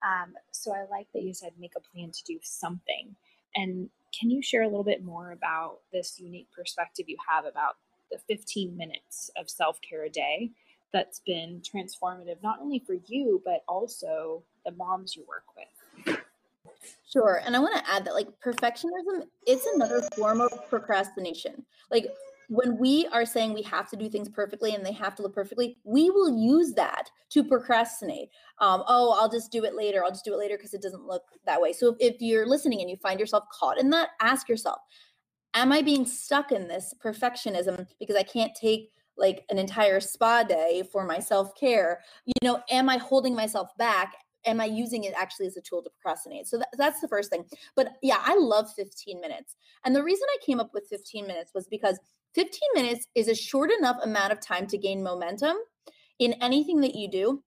Um, 0.05 0.33
so 0.51 0.73
I 0.73 0.85
like 0.89 1.07
that 1.13 1.23
you 1.23 1.33
said 1.33 1.51
make 1.59 1.73
a 1.75 1.79
plan 1.79 2.11
to 2.11 2.23
do 2.25 2.39
something. 2.43 3.15
And 3.55 3.89
can 4.17 4.29
you 4.29 4.41
share 4.41 4.61
a 4.61 4.67
little 4.67 4.83
bit 4.83 5.03
more 5.03 5.31
about 5.31 5.79
this 5.91 6.19
unique 6.19 6.47
perspective 6.55 7.05
you 7.07 7.17
have 7.27 7.45
about 7.45 7.77
the 8.11 8.19
15 8.27 8.77
minutes 8.77 9.31
of 9.37 9.49
self 9.49 9.79
care 9.81 10.05
a 10.05 10.09
day 10.09 10.51
that's 10.93 11.19
been 11.25 11.61
transformative, 11.61 12.41
not 12.43 12.59
only 12.61 12.79
for 12.79 12.95
you, 13.07 13.41
but 13.43 13.63
also 13.67 14.43
the 14.65 14.71
moms 14.71 15.15
you 15.15 15.25
work 15.27 15.43
with? 15.55 16.17
Sure. 17.11 17.41
And 17.45 17.55
I 17.55 17.59
want 17.59 17.75
to 17.75 17.91
add 17.91 18.05
that 18.05 18.13
like 18.13 18.27
perfectionism, 18.43 19.27
it's 19.47 19.65
another 19.75 20.01
form 20.15 20.41
of 20.41 20.51
procrastination. 20.69 21.65
Like 21.89 22.07
when 22.49 22.77
we 22.77 23.07
are 23.11 23.25
saying 23.25 23.53
we 23.53 23.61
have 23.63 23.89
to 23.89 23.95
do 23.95 24.09
things 24.09 24.29
perfectly 24.29 24.73
and 24.75 24.85
they 24.85 24.91
have 24.91 25.15
to 25.15 25.21
look 25.21 25.33
perfectly, 25.33 25.77
we 25.83 26.09
will 26.09 26.37
use 26.37 26.73
that 26.73 27.09
to 27.29 27.43
procrastinate. 27.43 28.29
Um, 28.59 28.83
oh, 28.87 29.15
I'll 29.19 29.29
just 29.29 29.51
do 29.51 29.63
it 29.63 29.75
later. 29.75 30.03
I'll 30.03 30.11
just 30.11 30.25
do 30.25 30.33
it 30.33 30.39
later 30.39 30.57
because 30.57 30.73
it 30.73 30.81
doesn't 30.81 31.05
look 31.05 31.23
that 31.45 31.61
way. 31.61 31.73
So 31.73 31.95
if, 31.99 32.13
if 32.15 32.21
you're 32.21 32.47
listening 32.47 32.81
and 32.81 32.89
you 32.89 32.97
find 32.97 33.19
yourself 33.19 33.45
caught 33.51 33.79
in 33.79 33.89
that, 33.91 34.09
ask 34.21 34.47
yourself, 34.49 34.79
am 35.53 35.71
I 35.71 35.81
being 35.81 36.05
stuck 36.05 36.51
in 36.51 36.67
this 36.67 36.93
perfectionism 37.03 37.87
because 37.99 38.15
I 38.15 38.23
can't 38.23 38.53
take 38.55 38.91
like 39.17 39.45
an 39.49 39.57
entire 39.57 39.99
spa 39.99 40.43
day 40.43 40.83
for 40.91 41.05
my 41.05 41.19
self 41.19 41.55
care? 41.59 42.01
You 42.25 42.33
know, 42.43 42.61
am 42.69 42.89
I 42.89 42.97
holding 42.97 43.35
myself 43.35 43.69
back 43.77 44.13
am 44.45 44.61
I 44.61 44.65
using 44.65 45.03
it 45.03 45.13
actually 45.17 45.47
as 45.47 45.57
a 45.57 45.61
tool 45.61 45.81
to 45.83 45.89
procrastinate? 45.89 46.47
So 46.47 46.57
that, 46.57 46.69
that's 46.77 47.01
the 47.01 47.07
first 47.07 47.29
thing. 47.29 47.45
But 47.75 47.93
yeah, 48.01 48.21
I 48.21 48.35
love 48.35 48.71
15 48.75 49.19
minutes. 49.19 49.55
And 49.83 49.95
the 49.95 50.03
reason 50.03 50.27
I 50.29 50.45
came 50.45 50.59
up 50.59 50.71
with 50.73 50.87
15 50.89 51.27
minutes 51.27 51.51
was 51.53 51.67
because 51.67 51.99
15 52.35 52.59
minutes 52.73 53.07
is 53.15 53.27
a 53.27 53.35
short 53.35 53.71
enough 53.71 53.97
amount 54.03 54.31
of 54.31 54.39
time 54.39 54.67
to 54.67 54.77
gain 54.77 55.01
momentum 55.01 55.55
in 56.19 56.33
anything 56.41 56.81
that 56.81 56.95
you 56.95 57.09
do. 57.09 57.43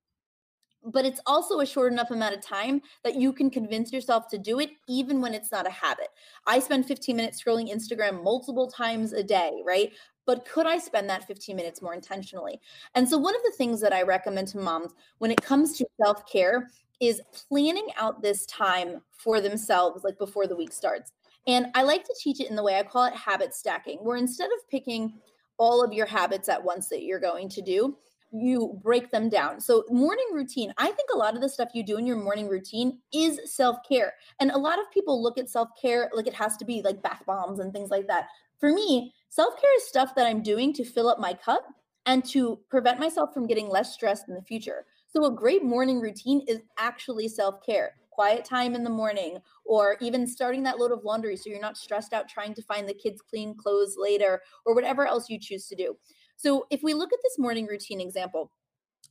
But 0.85 1.05
it's 1.05 1.21
also 1.27 1.61
a 1.61 1.67
short 1.67 1.93
enough 1.93 2.11
amount 2.11 2.37
of 2.37 2.41
time 2.41 2.81
that 3.05 3.17
you 3.17 3.33
can 3.33 3.51
convince 3.51 3.93
yourself 3.93 4.29
to 4.29 4.39
do 4.39 4.61
it, 4.61 4.71
even 4.89 5.21
when 5.21 5.35
it's 5.35 5.53
not 5.53 5.67
a 5.67 5.71
habit. 5.71 6.09
I 6.47 6.61
spend 6.61 6.87
15 6.87 7.17
minutes 7.17 7.43
scrolling 7.43 7.73
Instagram 7.73 8.23
multiple 8.23 8.71
times 8.71 9.13
a 9.13 9.23
day, 9.23 9.61
right? 9.67 9.93
but 10.29 10.45
could 10.45 10.67
I 10.67 10.77
spend 10.77 11.09
that 11.09 11.27
15 11.27 11.57
minutes 11.57 11.81
more 11.81 11.95
intentionally? 11.95 12.61
And 12.95 13.09
so, 13.09 13.17
one 13.17 13.35
of 13.35 13.43
the 13.45 13.55
things 13.57 13.81
that 13.81 13.95
I 13.95 14.03
recommend 14.03 14.49
to 14.49 14.59
moms 14.59 14.93
when 15.19 15.31
it 15.31 15.41
comes 15.41 15.79
to 15.79 15.87
self 16.05 16.31
care 16.31 16.69
is 17.01 17.23
planning 17.49 17.89
out 17.97 18.21
this 18.21 18.45
time 18.45 19.01
for 19.11 19.41
themselves, 19.41 20.05
like 20.05 20.19
before 20.19 20.47
the 20.47 20.55
week 20.55 20.73
starts. 20.73 21.13
And 21.49 21.69
I 21.75 21.83
like 21.83 22.05
to 22.05 22.15
teach 22.21 22.41
it 22.41 22.51
in 22.51 22.57
the 22.57 22.63
way 22.63 22.79
I 22.79 22.83
call 22.83 23.07
it 23.07 23.15
habit 23.15 23.55
stacking, 23.55 23.99
where 24.03 24.19
instead 24.19 24.51
of 24.51 24.69
picking 24.71 25.15
all 25.57 25.83
of 25.83 25.95
your 25.95 26.07
habits 26.07 26.49
at 26.49 26.63
once 26.63 26.89
that 26.91 27.03
you're 27.03 27.19
going 27.19 27.49
to 27.49 27.63
do, 27.63 27.97
you 28.31 28.79
break 28.83 29.11
them 29.11 29.31
down. 29.31 29.59
So, 29.59 29.85
morning 29.89 30.27
routine, 30.33 30.75
I 30.77 30.87
think 30.87 31.09
a 31.13 31.17
lot 31.17 31.35
of 31.35 31.41
the 31.41 31.49
stuff 31.49 31.71
you 31.73 31.83
do 31.83 31.97
in 31.97 32.07
your 32.07 32.19
morning 32.19 32.47
routine 32.47 32.99
is 33.15 33.41
self 33.47 33.79
care. 33.89 34.13
And 34.39 34.51
a 34.51 34.59
lot 34.59 34.79
of 34.79 34.91
people 34.93 35.23
look 35.23 35.39
at 35.39 35.49
self 35.49 35.71
care 35.81 36.11
like 36.13 36.27
it 36.27 36.35
has 36.35 36.59
to 36.59 36.67
be 36.67 36.83
like 36.83 37.03
bath 37.03 37.23
bombs 37.27 37.59
and 37.59 37.73
things 37.73 37.91
like 37.91 38.07
that. 38.09 38.27
For 38.61 38.71
me, 38.71 39.15
self 39.31 39.59
care 39.59 39.75
is 39.79 39.89
stuff 39.89 40.15
that 40.17 40.27
I'm 40.27 40.43
doing 40.43 40.75
to 40.75 40.85
fill 40.85 41.09
up 41.09 41.19
my 41.19 41.33
cup 41.33 41.67
and 42.05 42.23
to 42.27 42.59
prevent 42.69 43.01
myself 43.01 43.33
from 43.33 43.47
getting 43.47 43.71
less 43.71 43.95
stressed 43.95 44.29
in 44.29 44.35
the 44.35 44.43
future. 44.43 44.85
So, 45.07 45.25
a 45.25 45.35
great 45.35 45.65
morning 45.65 45.99
routine 45.99 46.43
is 46.47 46.61
actually 46.79 47.29
self 47.29 47.65
care. 47.65 47.95
Quiet 48.19 48.45
time 48.45 48.75
in 48.75 48.83
the 48.83 48.91
morning, 48.91 49.39
or 49.65 49.97
even 50.01 50.27
starting 50.27 50.65
that 50.65 50.81
load 50.81 50.91
of 50.91 51.05
laundry 51.05 51.37
so 51.37 51.49
you're 51.49 51.61
not 51.61 51.77
stressed 51.77 52.13
out 52.13 52.29
trying 52.29 52.53
to 52.55 52.63
find 52.63 52.89
the 52.89 52.93
kids' 52.93 53.23
clean 53.23 53.55
clothes 53.55 53.95
later, 53.97 54.43
or 54.67 54.75
whatever 54.75 55.07
else 55.07 55.31
you 55.31 55.39
choose 55.39 55.69
to 55.69 55.77
do. 55.77 55.97
So, 56.35 56.67
if 56.69 56.83
we 56.83 56.95
look 56.95 57.13
at 57.13 57.21
this 57.23 57.39
morning 57.39 57.67
routine 57.67 58.01
example, 58.01 58.51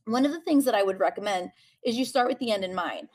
one 0.04 0.26
of 0.26 0.32
the 0.32 0.42
things 0.42 0.62
that 0.66 0.74
I 0.74 0.82
would 0.82 1.00
recommend 1.00 1.52
is 1.86 1.96
you 1.96 2.04
start 2.04 2.28
with 2.28 2.38
the 2.38 2.52
end 2.52 2.64
in 2.64 2.74
mind. 2.74 3.08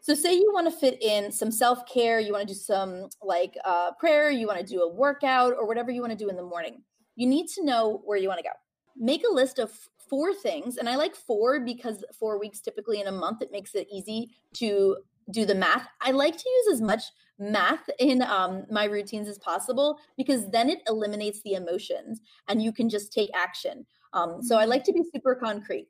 So, 0.00 0.14
say 0.14 0.34
you 0.34 0.50
want 0.52 0.68
to 0.68 0.76
fit 0.76 1.00
in 1.00 1.30
some 1.30 1.52
self 1.52 1.86
care, 1.86 2.18
you 2.18 2.32
want 2.32 2.48
to 2.48 2.52
do 2.52 2.58
some 2.58 3.06
like 3.22 3.54
uh, 3.64 3.92
prayer, 4.00 4.32
you 4.32 4.48
want 4.48 4.58
to 4.58 4.66
do 4.66 4.82
a 4.82 4.92
workout, 4.92 5.52
or 5.56 5.64
whatever 5.64 5.92
you 5.92 6.00
want 6.00 6.10
to 6.10 6.18
do 6.18 6.28
in 6.28 6.34
the 6.34 6.42
morning. 6.42 6.82
You 7.14 7.28
need 7.28 7.46
to 7.50 7.64
know 7.64 8.02
where 8.04 8.18
you 8.18 8.26
want 8.26 8.38
to 8.38 8.42
go. 8.42 8.54
Make 8.96 9.22
a 9.24 9.32
list 9.32 9.60
of 9.60 9.70
four 10.10 10.34
things. 10.34 10.76
And 10.78 10.88
I 10.88 10.96
like 10.96 11.14
four 11.14 11.60
because 11.60 12.04
four 12.18 12.40
weeks 12.40 12.60
typically 12.60 13.00
in 13.00 13.06
a 13.06 13.12
month, 13.12 13.42
it 13.42 13.52
makes 13.52 13.76
it 13.76 13.86
easy 13.92 14.30
to 14.54 14.96
do 15.30 15.44
the 15.44 15.54
math. 15.54 15.86
I 16.00 16.12
like 16.12 16.36
to 16.36 16.48
use 16.48 16.74
as 16.74 16.80
much 16.80 17.02
math 17.38 17.88
in 17.98 18.22
um, 18.22 18.64
my 18.70 18.84
routines 18.84 19.28
as 19.28 19.38
possible 19.38 19.98
because 20.16 20.48
then 20.50 20.70
it 20.70 20.78
eliminates 20.88 21.42
the 21.42 21.54
emotions 21.54 22.20
and 22.48 22.62
you 22.62 22.72
can 22.72 22.88
just 22.88 23.12
take 23.12 23.30
action. 23.34 23.84
Um, 24.12 24.42
so 24.42 24.56
I 24.56 24.64
like 24.64 24.84
to 24.84 24.92
be 24.92 25.02
super 25.12 25.34
concrete. 25.34 25.88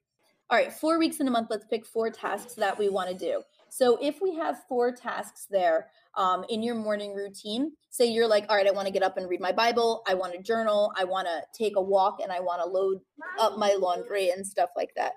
All 0.49 0.57
right, 0.57 0.73
four 0.73 0.99
weeks 0.99 1.19
in 1.19 1.27
a 1.27 1.31
month, 1.31 1.49
let's 1.51 1.67
pick 1.67 1.85
four 1.85 2.09
tasks 2.09 2.55
that 2.55 2.79
we 2.79 2.89
want 2.89 3.11
to 3.11 3.17
do. 3.17 3.43
So 3.69 3.99
if 4.01 4.21
we 4.23 4.35
have 4.37 4.63
four 4.69 4.93
tasks 4.93 5.49
there 5.51 5.89
um, 6.17 6.45
in 6.49 6.63
your 6.63 6.77
morning 6.77 7.15
routine, 7.15 7.73
say 7.91 8.07
you're 8.07 8.29
like, 8.29 8.47
all 8.49 8.57
right, 8.57 8.67
I 8.67 8.71
want 8.71 8.87
to 8.87 8.93
get 8.93 9.03
up 9.03 9.17
and 9.17 9.29
read 9.29 9.41
my 9.41 9.51
Bible, 9.51 10.03
I 10.07 10.15
want 10.15 10.35
to 10.35 10.43
journal, 10.43 10.93
I 10.97 11.03
want 11.03 11.27
to 11.27 11.43
take 11.53 11.77
a 11.77 11.83
walk, 11.83 12.19
and 12.23 12.31
I 12.31 12.39
want 12.39 12.63
to 12.63 12.69
load 12.69 13.01
up 13.41 13.59
my 13.59 13.77
laundry 13.79 14.31
and 14.31 14.47
stuff 14.47 14.71
like 14.77 14.91
that. 14.97 15.15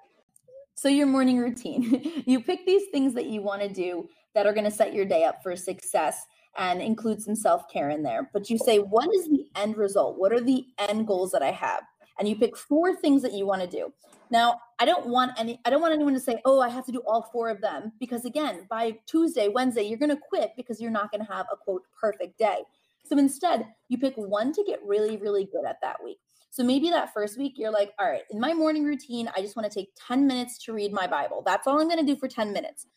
So 0.80 0.88
your 0.88 1.08
morning 1.08 1.40
routine, 1.40 2.24
you 2.26 2.42
pick 2.42 2.66
these 2.66 2.84
things 2.94 3.14
that 3.16 3.26
you 3.26 3.42
want 3.42 3.62
to 3.62 3.68
do 3.68 4.08
that 4.34 4.48
are 4.48 4.54
going 4.54 4.64
to 4.64 4.72
set 4.72 4.94
your 4.94 5.04
day 5.04 5.26
up 5.26 5.44
for 5.44 5.54
success 5.58 6.26
and 6.58 6.82
include 6.82 7.22
some 7.22 7.36
self-care 7.36 7.90
in 7.90 8.02
there. 8.02 8.30
But 8.32 8.50
you 8.50 8.58
say, 8.58 8.78
what 8.78 9.14
is 9.14 9.26
the 9.26 9.46
end 9.58 9.76
result? 9.76 10.18
What 10.18 10.32
are 10.32 10.40
the 10.40 10.66
end 10.78 11.06
goals 11.06 11.32
that 11.32 11.44
I 11.44 11.52
have? 11.52 11.82
And 12.18 12.30
you 12.30 12.38
pick 12.38 12.56
four 12.56 12.96
things 12.96 13.22
that 13.24 13.34
you 13.34 13.46
want 13.46 13.62
to 13.62 13.68
do. 13.68 13.92
Now, 14.32 14.62
I 14.80 14.86
don't 14.86 15.08
want 15.08 15.34
any 15.38 15.60
I 15.66 15.70
don't 15.70 15.82
want 15.82 15.94
anyone 15.94 16.14
to 16.14 16.20
say, 16.20 16.40
"Oh, 16.46 16.62
I 16.62 16.70
have 16.70 16.86
to 16.86 16.92
do 16.92 17.02
all 17.08 17.24
four 17.34 17.50
of 17.50 17.62
them," 17.62 17.92
because 18.00 18.26
again, 18.26 18.68
by 18.70 19.00
Tuesday, 19.06 19.48
Wednesday, 19.48 19.84
you're 19.84 19.98
going 19.98 20.16
to 20.16 20.22
quit 20.30 20.52
because 20.56 20.80
you're 20.80 20.92
not 20.92 21.12
going 21.12 21.26
to 21.26 21.34
have 21.34 21.48
a 21.52 21.58
quote 21.58 21.82
perfect 22.00 22.38
day. 22.38 22.60
So 23.06 23.18
instead, 23.18 23.66
you 23.88 23.98
pick 23.98 24.14
one 24.16 24.54
to 24.54 24.64
get 24.64 24.80
really 24.86 25.18
really 25.18 25.46
good 25.46 25.66
at 25.66 25.78
that 25.82 25.98
week. 26.04 26.20
So 26.50 26.64
maybe 26.64 26.90
that 26.90 27.14
first 27.14 27.38
week 27.38 27.54
you're 27.58 27.72
like, 27.72 27.94
"All 28.00 28.10
right, 28.10 28.24
in 28.32 28.40
my 28.40 28.54
morning 28.54 28.84
routine, 28.84 29.30
I 29.36 29.42
just 29.42 29.56
want 29.56 29.72
to 29.72 29.74
take 29.74 29.92
10 29.96 30.26
minutes 30.28 30.58
to 30.66 30.74
read 30.74 30.92
my 30.92 31.08
Bible. 31.08 31.44
That's 31.46 31.68
all 31.68 31.80
I'm 31.80 31.88
going 31.88 32.06
to 32.06 32.14
do 32.14 32.20
for 32.20 32.28
10 32.28 32.52
minutes." 32.54 32.88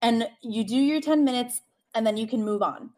And 0.00 0.28
you 0.42 0.64
do 0.64 0.76
your 0.76 1.00
10 1.00 1.24
minutes 1.24 1.62
and 1.94 2.06
then 2.06 2.16
you 2.16 2.26
can 2.26 2.44
move 2.44 2.62
on. 2.62 2.90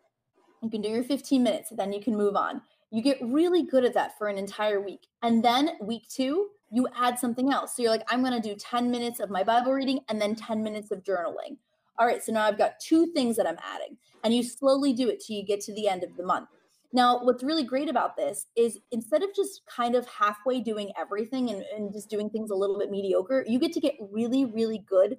You 0.62 0.71
can 0.71 0.80
do 0.80 0.88
your 0.88 1.04
15 1.04 1.42
minutes, 1.42 1.71
then 1.76 1.92
you 1.92 2.02
can 2.02 2.16
move 2.16 2.37
on. 2.37 2.62
You 2.90 3.02
get 3.02 3.18
really 3.21 3.62
good 3.62 3.85
at 3.85 3.92
that 3.94 4.16
for 4.16 4.28
an 4.28 4.38
entire 4.38 4.80
week. 4.80 5.09
And 5.23 5.44
then 5.44 5.73
week 5.83 6.09
2, 6.09 6.49
you 6.71 6.88
add 6.97 7.18
something 7.18 7.52
else. 7.52 7.76
So 7.76 7.83
you're 7.83 7.90
like, 7.90 8.06
I'm 8.09 8.23
going 8.23 8.40
to 8.40 8.49
do 8.49 8.54
10 8.54 8.90
minutes 8.90 9.21
of 9.21 9.30
my 9.30 9.44
Bible 9.44 9.73
reading 9.73 10.00
and 10.09 10.21
then 10.21 10.35
10 10.35 10.62
minutes 10.62 10.90
of 10.90 11.02
journaling. 11.02 11.59
All 11.99 12.06
right, 12.06 12.23
so 12.23 12.33
now 12.33 12.44
I've 12.44 12.59
got 12.59 12.80
two 12.80 13.12
things 13.12 13.37
that 13.37 13.47
I'm 13.47 13.59
adding. 13.62 13.97
And 14.25 14.35
you 14.35 14.42
slowly 14.42 14.92
do 14.94 15.09
it 15.09 15.23
till 15.25 15.37
you 15.37 15.44
get 15.44 15.61
to 15.62 15.75
the 15.75 15.88
end 15.88 16.02
of 16.02 16.16
the 16.16 16.25
month. 16.25 16.49
Now, 16.94 17.18
what's 17.24 17.42
really 17.42 17.64
great 17.64 17.88
about 17.88 18.16
this 18.16 18.46
is 18.56 18.78
instead 18.92 19.24
of 19.24 19.34
just 19.34 19.62
kind 19.66 19.96
of 19.96 20.06
halfway 20.06 20.60
doing 20.60 20.92
everything 20.96 21.50
and, 21.50 21.64
and 21.76 21.92
just 21.92 22.08
doing 22.08 22.30
things 22.30 22.50
a 22.50 22.54
little 22.54 22.78
bit 22.78 22.88
mediocre, 22.88 23.44
you 23.48 23.58
get 23.58 23.72
to 23.72 23.80
get 23.80 23.96
really, 24.12 24.44
really 24.44 24.78
good 24.78 25.18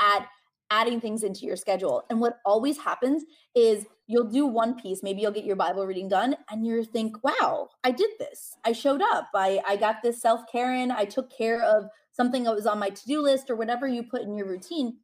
at 0.00 0.26
adding 0.70 1.00
things 1.00 1.24
into 1.24 1.44
your 1.44 1.56
schedule. 1.56 2.04
And 2.08 2.20
what 2.20 2.38
always 2.44 2.78
happens 2.78 3.24
is 3.56 3.84
you'll 4.06 4.30
do 4.30 4.46
one 4.46 4.80
piece, 4.80 5.02
maybe 5.02 5.20
you'll 5.20 5.32
get 5.32 5.44
your 5.44 5.56
Bible 5.56 5.86
reading 5.86 6.08
done 6.08 6.36
and 6.50 6.64
you 6.64 6.84
think, 6.84 7.16
wow, 7.24 7.68
I 7.82 7.90
did 7.90 8.10
this. 8.20 8.54
I 8.64 8.72
showed 8.72 9.02
up. 9.02 9.28
I, 9.34 9.60
I 9.66 9.76
got 9.76 9.96
this 10.02 10.22
self-care 10.22 10.74
in. 10.74 10.92
I 10.92 11.04
took 11.04 11.36
care 11.36 11.62
of 11.62 11.86
something 12.12 12.44
that 12.44 12.54
was 12.54 12.66
on 12.66 12.78
my 12.78 12.90
to-do 12.90 13.20
list 13.22 13.50
or 13.50 13.56
whatever 13.56 13.88
you 13.88 14.04
put 14.04 14.22
in 14.22 14.36
your 14.36 14.46
routine. 14.46 14.98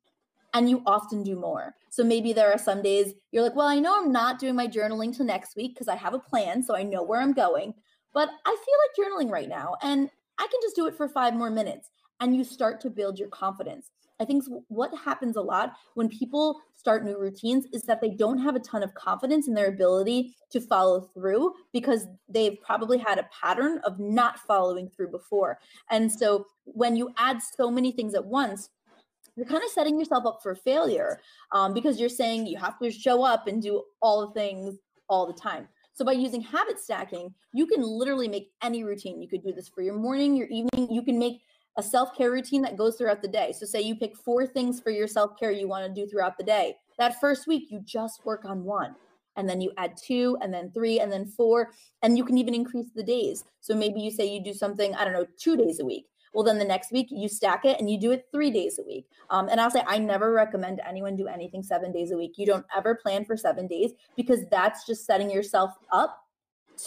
And 0.54 0.70
you 0.70 0.82
often 0.86 1.22
do 1.22 1.36
more. 1.36 1.74
So 1.90 2.04
maybe 2.04 2.32
there 2.32 2.52
are 2.52 2.58
some 2.58 2.80
days 2.80 3.12
you're 3.32 3.42
like, 3.42 3.56
well, 3.56 3.66
I 3.66 3.80
know 3.80 4.00
I'm 4.00 4.12
not 4.12 4.38
doing 4.38 4.54
my 4.54 4.66
journaling 4.66 5.14
till 5.14 5.26
next 5.26 5.56
week 5.56 5.74
because 5.74 5.88
I 5.88 5.96
have 5.96 6.14
a 6.14 6.18
plan. 6.18 6.62
So 6.62 6.76
I 6.76 6.84
know 6.84 7.02
where 7.02 7.20
I'm 7.20 7.32
going. 7.32 7.74
But 8.12 8.30
I 8.46 8.56
feel 8.64 9.06
like 9.08 9.12
journaling 9.12 9.30
right 9.30 9.48
now. 9.48 9.74
And 9.82 10.08
I 10.38 10.46
can 10.50 10.60
just 10.62 10.76
do 10.76 10.86
it 10.86 10.96
for 10.96 11.08
five 11.08 11.34
more 11.34 11.50
minutes. 11.50 11.90
And 12.20 12.34
you 12.34 12.44
start 12.44 12.80
to 12.82 12.90
build 12.90 13.18
your 13.18 13.28
confidence. 13.28 13.90
I 14.20 14.24
think 14.24 14.44
what 14.68 14.94
happens 14.96 15.36
a 15.36 15.42
lot 15.42 15.72
when 15.94 16.08
people 16.08 16.60
start 16.76 17.04
new 17.04 17.18
routines 17.18 17.66
is 17.72 17.82
that 17.82 18.00
they 18.00 18.10
don't 18.10 18.38
have 18.38 18.54
a 18.54 18.60
ton 18.60 18.84
of 18.84 18.94
confidence 18.94 19.48
in 19.48 19.54
their 19.54 19.66
ability 19.66 20.36
to 20.50 20.60
follow 20.60 21.00
through 21.00 21.52
because 21.72 22.06
they've 22.28 22.56
probably 22.62 22.98
had 22.98 23.18
a 23.18 23.28
pattern 23.42 23.80
of 23.84 23.98
not 23.98 24.38
following 24.38 24.88
through 24.88 25.10
before. 25.10 25.58
And 25.90 26.10
so 26.10 26.46
when 26.64 26.94
you 26.94 27.12
add 27.18 27.38
so 27.42 27.70
many 27.70 27.90
things 27.90 28.14
at 28.14 28.24
once, 28.24 28.70
you're 29.36 29.46
kind 29.46 29.62
of 29.64 29.70
setting 29.70 29.98
yourself 29.98 30.26
up 30.26 30.40
for 30.42 30.54
failure 30.54 31.20
um, 31.52 31.74
because 31.74 31.98
you're 31.98 32.08
saying 32.08 32.46
you 32.46 32.58
have 32.58 32.78
to 32.78 32.90
show 32.90 33.22
up 33.22 33.46
and 33.46 33.62
do 33.62 33.82
all 34.00 34.26
the 34.26 34.32
things 34.32 34.76
all 35.08 35.26
the 35.26 35.32
time. 35.38 35.68
So 35.92 36.04
by 36.04 36.12
using 36.12 36.40
habit 36.40 36.80
stacking, 36.80 37.32
you 37.52 37.66
can 37.66 37.82
literally 37.82 38.28
make 38.28 38.50
any 38.62 38.82
routine. 38.84 39.22
You 39.22 39.28
could 39.28 39.44
do 39.44 39.52
this 39.52 39.68
for 39.68 39.82
your 39.82 39.94
morning, 39.94 40.34
your 40.36 40.48
evening. 40.48 40.92
You 40.92 41.02
can 41.02 41.18
make 41.18 41.40
a 41.76 41.82
self 41.82 42.16
care 42.16 42.30
routine 42.30 42.62
that 42.62 42.76
goes 42.76 42.96
throughout 42.96 43.22
the 43.22 43.28
day. 43.28 43.52
So, 43.52 43.66
say 43.66 43.80
you 43.80 43.96
pick 43.96 44.16
four 44.16 44.46
things 44.46 44.80
for 44.80 44.90
your 44.90 45.06
self 45.08 45.38
care 45.38 45.50
you 45.52 45.68
want 45.68 45.86
to 45.86 46.00
do 46.00 46.08
throughout 46.08 46.36
the 46.36 46.44
day. 46.44 46.76
That 46.98 47.20
first 47.20 47.46
week, 47.46 47.70
you 47.70 47.80
just 47.84 48.24
work 48.24 48.44
on 48.44 48.64
one. 48.64 48.96
and 49.36 49.48
then 49.48 49.60
you 49.60 49.72
add 49.78 49.96
two, 49.96 50.36
and 50.42 50.54
then 50.54 50.70
three, 50.70 51.00
and 51.00 51.10
then 51.10 51.26
four. 51.26 51.70
And 52.02 52.16
you 52.16 52.24
can 52.24 52.38
even 52.38 52.54
increase 52.54 52.90
the 52.94 53.02
days. 53.02 53.44
So 53.60 53.74
maybe 53.74 54.00
you 54.00 54.10
say 54.10 54.26
you 54.26 54.42
do 54.42 54.54
something, 54.54 54.94
I 54.94 55.04
don't 55.04 55.12
know, 55.12 55.26
two 55.38 55.56
days 55.56 55.80
a 55.80 55.84
week. 55.84 56.06
Well, 56.34 56.44
then 56.44 56.58
the 56.58 56.64
next 56.64 56.90
week 56.90 57.06
you 57.10 57.28
stack 57.28 57.64
it 57.64 57.78
and 57.78 57.88
you 57.88 57.98
do 57.98 58.10
it 58.10 58.26
three 58.32 58.50
days 58.50 58.78
a 58.78 58.82
week. 58.82 59.06
Um, 59.30 59.48
and 59.48 59.60
I'll 59.60 59.70
say, 59.70 59.84
I 59.86 59.98
never 59.98 60.32
recommend 60.32 60.80
anyone 60.86 61.16
do 61.16 61.28
anything 61.28 61.62
seven 61.62 61.92
days 61.92 62.10
a 62.10 62.16
week. 62.16 62.32
You 62.36 62.44
don't 62.44 62.66
ever 62.76 62.96
plan 62.96 63.24
for 63.24 63.36
seven 63.36 63.68
days 63.68 63.92
because 64.16 64.40
that's 64.50 64.84
just 64.84 65.06
setting 65.06 65.30
yourself 65.30 65.70
up 65.92 66.20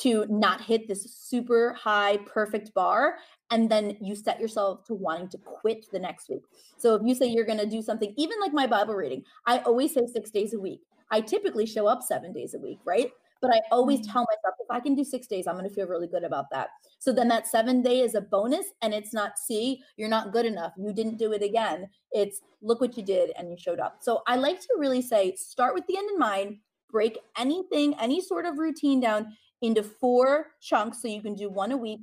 to 0.01 0.25
not 0.27 0.61
hit 0.61 0.87
this 0.87 1.15
super 1.15 1.73
high 1.73 2.17
perfect 2.25 2.73
bar 2.73 3.15
and 3.51 3.69
then 3.69 3.95
you 4.01 4.15
set 4.15 4.39
yourself 4.39 4.83
to 4.85 4.93
wanting 4.93 5.29
to 5.29 5.37
quit 5.37 5.85
the 5.93 5.99
next 5.99 6.27
week. 6.29 6.43
So 6.77 6.95
if 6.95 7.01
you 7.05 7.15
say 7.15 7.27
you're 7.27 7.45
going 7.45 7.59
to 7.59 7.65
do 7.65 7.81
something 7.81 8.13
even 8.17 8.39
like 8.41 8.51
my 8.53 8.67
Bible 8.67 8.95
reading, 8.95 9.23
I 9.45 9.59
always 9.59 9.93
say 9.93 10.05
6 10.05 10.29
days 10.31 10.53
a 10.53 10.59
week. 10.59 10.81
I 11.09 11.21
typically 11.21 11.65
show 11.65 11.87
up 11.87 12.01
7 12.01 12.33
days 12.33 12.53
a 12.53 12.59
week, 12.59 12.79
right? 12.83 13.11
But 13.41 13.51
I 13.53 13.61
always 13.71 14.01
mm-hmm. 14.01 14.11
tell 14.11 14.21
myself 14.21 14.55
if 14.59 14.69
I 14.69 14.79
can 14.79 14.95
do 14.95 15.03
6 15.03 15.27
days, 15.27 15.47
I'm 15.47 15.55
going 15.55 15.67
to 15.67 15.73
feel 15.73 15.87
really 15.87 16.07
good 16.07 16.23
about 16.23 16.45
that. 16.51 16.69
So 16.99 17.11
then 17.11 17.27
that 17.29 17.47
7 17.47 17.81
day 17.81 18.01
is 18.01 18.15
a 18.15 18.21
bonus 18.21 18.65
and 18.81 18.93
it's 18.93 19.13
not 19.13 19.37
see, 19.37 19.81
you're 19.97 20.09
not 20.09 20.31
good 20.31 20.45
enough. 20.45 20.73
You 20.77 20.93
didn't 20.93 21.17
do 21.17 21.33
it 21.33 21.43
again. 21.43 21.89
It's 22.11 22.41
look 22.61 22.81
what 22.81 22.97
you 22.97 23.03
did 23.03 23.31
and 23.37 23.49
you 23.49 23.57
showed 23.57 23.79
up. 23.79 23.97
So 24.01 24.21
I 24.27 24.35
like 24.35 24.59
to 24.61 24.75
really 24.77 25.01
say 25.01 25.35
start 25.35 25.73
with 25.73 25.85
the 25.87 25.97
end 25.97 26.09
in 26.11 26.19
mind, 26.19 26.57
break 26.89 27.17
anything, 27.37 27.93
any 27.99 28.21
sort 28.21 28.45
of 28.45 28.57
routine 28.57 28.99
down 28.99 29.35
into 29.61 29.83
four 29.83 30.47
chunks 30.61 31.01
so 31.01 31.07
you 31.07 31.21
can 31.21 31.35
do 31.35 31.49
one 31.49 31.71
a 31.71 31.77
week. 31.77 32.01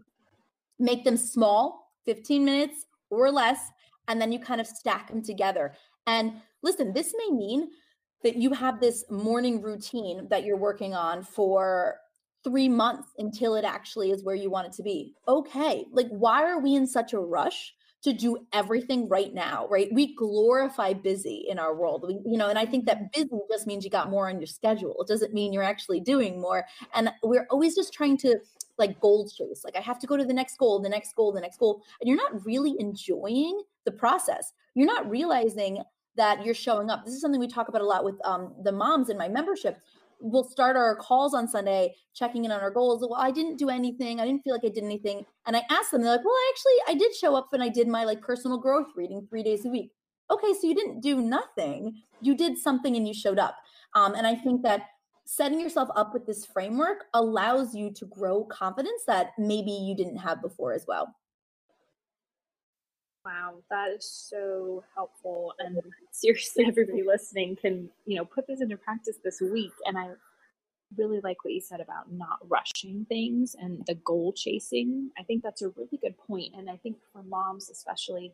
Make 0.79 1.05
them 1.05 1.17
small, 1.17 1.93
15 2.05 2.45
minutes 2.45 2.87
or 3.11 3.31
less, 3.31 3.59
and 4.09 4.21
then 4.21 4.33
you 4.33 4.39
kind 4.39 4.61
of 4.61 4.67
stack 4.67 5.09
them 5.09 5.23
together. 5.23 5.73
And 6.07 6.35
listen, 6.63 6.93
this 6.93 7.15
may 7.17 7.35
mean 7.35 7.71
that 8.25 8.37
you 8.37 8.53
have 8.53 8.81
this 8.81 9.05
morning 9.11 9.63
routine 9.63 10.27
that 10.31 10.45
you're 10.45 10.57
working 10.57 10.95
on 10.95 11.23
for 11.23 11.97
three 12.43 12.69
months 12.69 13.09
until 13.19 13.55
it 13.55 13.65
actually 13.65 14.11
is 14.11 14.25
where 14.25 14.35
you 14.35 14.51
want 14.51 14.67
it 14.67 14.73
to 14.73 14.83
be. 14.83 15.15
Okay. 15.29 15.85
Like, 15.93 16.09
why 16.09 16.43
are 16.43 16.61
we 16.61 16.75
in 16.75 16.87
such 16.87 17.13
a 17.13 17.19
rush 17.19 17.73
to 18.03 18.13
do 18.13 18.37
everything 18.53 19.09
right 19.09 19.33
now, 19.33 19.67
right? 19.71 19.89
We 19.93 20.15
glorify 20.15 20.93
busy 20.93 21.47
in 21.49 21.59
our 21.59 21.75
world. 21.75 22.05
We, 22.07 22.21
you 22.27 22.37
know, 22.37 22.51
and 22.51 22.59
I 22.59 22.67
think 22.67 22.85
that 22.85 23.13
busy 23.13 23.31
just 23.51 23.67
means 23.67 23.83
you 23.83 23.91
got 23.91 24.11
more 24.11 24.29
on 24.29 24.39
your 24.39 24.47
schedule. 24.47 24.95
It 25.01 25.07
doesn't 25.07 25.33
mean 25.33 25.55
you're 25.55 25.63
actually 25.63 26.01
doing 26.01 26.39
more. 26.39 26.67
And 26.95 27.11
we're 27.23 27.47
always 27.51 27.75
just 27.75 27.95
trying 27.95 28.19
to 28.19 28.39
like 28.77 29.01
goal 29.01 29.27
chase. 29.29 29.63
Like 29.65 29.77
I 29.77 29.81
have 29.81 29.99
to 30.01 30.07
go 30.07 30.19
to 30.19 30.25
the 30.25 30.35
next 30.35 30.59
goal, 30.59 30.81
the 30.81 30.89
next 30.89 31.15
goal, 31.17 31.33
the 31.33 31.41
next 31.41 31.59
goal. 31.59 31.83
And 32.01 32.09
you're 32.09 32.19
not 32.19 32.45
really 32.45 32.75
enjoying 32.79 33.63
the 33.87 33.93
process. 33.93 34.53
You're 34.75 34.87
not 34.87 35.09
realizing 35.09 35.83
that 36.17 36.45
you're 36.45 36.55
showing 36.55 36.91
up. 36.91 37.05
This 37.05 37.15
is 37.15 37.21
something 37.21 37.41
we 37.41 37.49
talk 37.49 37.69
about 37.69 37.83
a 37.83 37.87
lot 37.87 38.05
with 38.05 38.17
um, 38.25 38.55
the 38.63 38.73
moms 38.73 39.09
in 39.09 39.19
my 39.19 39.29
membership 39.29 39.79
we'll 40.25 40.45
start 40.45 40.75
our 40.75 40.97
calls 40.97 41.35
on 41.35 41.47
Sunday 41.47 41.95
checking 42.15 42.45
in 42.45 42.51
on 42.51 42.61
our 42.61 42.71
goals. 42.71 43.03
Well, 43.03 43.21
I 43.21 43.31
didn't 43.31 43.57
do 43.57 43.69
anything. 43.69 44.21
I 44.21 44.27
didn't 44.27 44.43
feel 44.43 44.55
like 44.55 44.65
I 44.65 44.73
did 44.73 44.85
anything. 44.85 45.25
And 45.47 45.57
I 45.57 45.63
asked 45.71 45.91
them, 45.91 46.01
they're 46.01 46.13
like, 46.13 46.25
well, 46.25 46.35
actually, 46.51 46.95
I 46.95 46.99
did 46.99 47.15
show 47.15 47.35
up 47.35 47.49
and 47.53 47.63
I 47.63 47.69
did 47.69 47.89
my 47.89 48.05
like 48.05 48.23
personal 48.23 48.59
growth 48.59 48.89
reading 48.97 49.27
three 49.29 49.43
days 49.43 49.67
a 49.67 49.69
week. 49.69 49.93
Okay, 50.31 50.55
so 50.55 50.67
you 50.67 50.75
didn't 50.75 51.01
do 51.01 51.21
nothing. 51.21 52.03
You 52.23 52.35
did 52.35 52.57
something 52.57 52.97
and 52.97 53.07
you 53.07 53.13
showed 53.13 53.39
up. 53.39 53.57
Um, 53.95 54.15
and 54.15 54.27
I 54.27 54.35
think 54.35 54.63
that 54.63 54.87
setting 55.27 55.61
yourself 55.61 55.91
up 55.95 56.15
with 56.15 56.27
this 56.27 56.47
framework 56.47 57.05
allows 57.13 57.75
you 57.75 57.93
to 57.93 58.07
grow 58.07 58.45
confidence 58.45 59.03
that 59.07 59.33
maybe 59.39 59.71
you 59.71 59.95
didn't 59.95 60.17
have 60.17 60.41
before 60.41 60.73
as 60.73 60.87
well. 60.89 61.15
Wow, 63.25 63.55
that 63.71 63.91
is 63.91 64.05
so 64.05 64.85
helpful. 64.95 65.55
And 65.59 65.81
seriously, 66.11 66.67
everybody 66.67 67.03
listening 67.03 67.57
can, 67.57 67.89
you 68.07 68.17
know, 68.17 68.25
put 68.25 68.47
this 68.47 68.61
into 68.61 68.77
practice 68.77 69.17
this 69.25 69.41
week. 69.41 69.73
And 69.87 69.97
I 69.97 70.11
really 70.97 71.21
like 71.21 71.45
what 71.45 71.55
you 71.55 71.61
said 71.61 71.81
about 71.81 72.13
not 72.13 72.39
rushing 72.49 73.07
things 73.09 73.57
and 73.59 73.85
the 73.87 73.95
goal 73.95 74.33
chasing. 74.33 75.11
I 75.19 75.23
think 75.23 75.43
that's 75.43 75.63
a 75.63 75.71
really 75.71 75.99
good 76.01 76.17
point. 76.19 76.55
And 76.57 76.69
I 76.69 76.77
think 76.77 76.99
for 77.13 77.23
moms, 77.23 77.71
especially, 77.71 78.33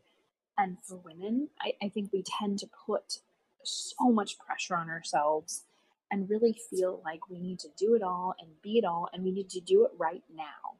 and 0.58 0.76
for 0.82 0.96
women, 0.96 1.48
I, 1.60 1.72
I 1.82 1.88
think 1.88 2.12
we 2.12 2.22
tend 2.22 2.58
to 2.58 2.68
put 2.86 3.20
so 3.62 4.10
much 4.10 4.38
pressure 4.38 4.74
on 4.74 4.90
ourselves 4.90 5.62
and 6.10 6.28
really 6.28 6.58
feel 6.70 7.00
like 7.04 7.30
we 7.30 7.38
need 7.38 7.58
to 7.60 7.68
do 7.76 7.94
it 7.94 8.02
all 8.02 8.34
and 8.40 8.48
be 8.62 8.78
it 8.78 8.84
all 8.84 9.08
and 9.12 9.22
we 9.22 9.30
need 9.30 9.50
to 9.50 9.60
do 9.60 9.84
it 9.84 9.92
right 9.96 10.22
now 10.34 10.74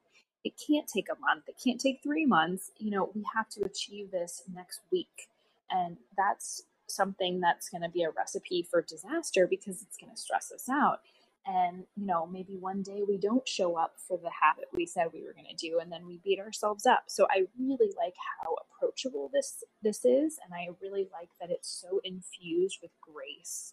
it 0.44 0.54
can't 0.66 0.88
take 0.88 1.08
a 1.10 1.20
month 1.20 1.44
it 1.48 1.56
can't 1.62 1.80
take 1.80 2.00
three 2.02 2.26
months 2.26 2.70
you 2.78 2.90
know 2.90 3.10
we 3.14 3.24
have 3.34 3.48
to 3.48 3.64
achieve 3.64 4.10
this 4.10 4.42
next 4.54 4.80
week. 4.90 5.28
And 5.70 5.96
that's 6.16 6.62
something 6.88 7.40
that's 7.40 7.68
going 7.68 7.82
to 7.82 7.88
be 7.88 8.02
a 8.02 8.10
recipe 8.10 8.66
for 8.68 8.82
disaster 8.82 9.46
because 9.46 9.82
it's 9.82 9.96
going 9.96 10.12
to 10.12 10.20
stress 10.20 10.50
us 10.52 10.68
out. 10.68 11.00
And 11.46 11.84
you 11.96 12.06
know 12.06 12.26
maybe 12.26 12.56
one 12.56 12.82
day 12.82 13.02
we 13.06 13.16
don't 13.16 13.48
show 13.48 13.76
up 13.76 13.94
for 14.06 14.18
the 14.18 14.30
habit 14.42 14.66
we 14.74 14.84
said 14.84 15.06
we 15.12 15.24
were 15.24 15.32
going 15.32 15.46
to 15.48 15.54
do 15.56 15.78
and 15.78 15.90
then 15.90 16.06
we 16.06 16.20
beat 16.22 16.38
ourselves 16.38 16.84
up. 16.84 17.04
So 17.06 17.26
i 17.30 17.46
really 17.58 17.92
like 17.96 18.14
how 18.42 18.56
approachable 18.62 19.30
this 19.32 19.64
this 19.82 20.04
is 20.04 20.38
and 20.44 20.52
i 20.52 20.68
really 20.82 21.08
like 21.12 21.30
that 21.40 21.50
it's 21.50 21.68
so 21.68 22.00
infused 22.04 22.78
with 22.82 22.90
grace. 23.00 23.72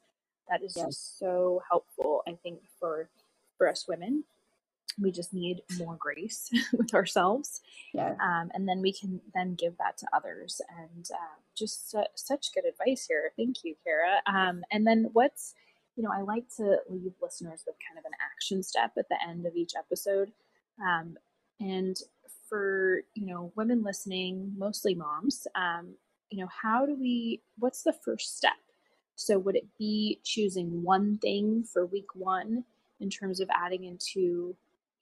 That 0.50 0.64
is 0.64 0.76
yes. 0.78 0.86
just 0.86 1.20
so 1.20 1.62
helpful 1.70 2.24
i 2.26 2.38
think 2.42 2.60
for 2.80 3.10
for 3.58 3.68
us 3.68 3.86
women 3.86 4.24
we 5.00 5.12
just 5.12 5.34
need 5.34 5.62
more 5.78 5.96
grace 6.00 6.50
with 6.74 6.94
ourselves. 6.94 7.62
Yeah. 7.94 8.16
Um, 8.22 8.50
and 8.54 8.68
then 8.68 8.82
we 8.82 8.92
can 8.92 9.22
then 9.34 9.56
give 9.56 9.78
that 9.78 9.98
to 10.00 10.08
others. 10.14 10.62
And 10.80 11.06
uh, 11.14 11.40
just 11.56 11.92
su- 11.92 12.04
such 12.16 12.54
good 12.54 12.66
advice 12.66 13.06
here. 13.08 13.32
Thank 13.38 13.64
you 13.64 13.76
Cara. 13.84 14.22
Um, 14.26 14.64
and 14.72 14.86
then 14.86 15.10
what's 15.14 15.54
you 15.96 16.04
know 16.04 16.12
i 16.16 16.22
like 16.22 16.46
to 16.56 16.78
leave 16.90 17.14
listeners 17.24 17.64
with 17.66 17.76
kind 17.88 17.98
of 17.98 18.06
an 18.06 18.12
action 18.32 18.62
step 18.62 18.92
at 19.00 19.10
the 19.10 19.18
end 19.28 19.46
of 19.46 19.56
each 19.56 19.74
episode. 19.78 20.32
Um, 20.82 21.18
and 21.60 21.98
for 22.48 23.02
you 23.14 23.26
know 23.26 23.52
women 23.56 23.84
listening 23.84 24.54
mostly 24.58 24.96
moms 24.96 25.48
um, 25.56 25.96
you 26.30 26.40
know 26.40 26.50
how 26.62 26.86
do 26.86 26.96
we 26.96 27.42
what's 27.60 27.84
the 27.84 27.94
first 27.94 28.38
step? 28.38 28.54
So 29.16 29.40
would 29.40 29.56
it 29.56 29.68
be 29.80 30.20
choosing 30.24 30.84
one 30.84 31.18
thing 31.18 31.64
for 31.64 31.86
week 31.86 32.14
one 32.14 32.64
in 33.00 33.10
terms 33.10 33.40
of 33.40 33.50
adding 33.50 33.86
into 33.86 34.56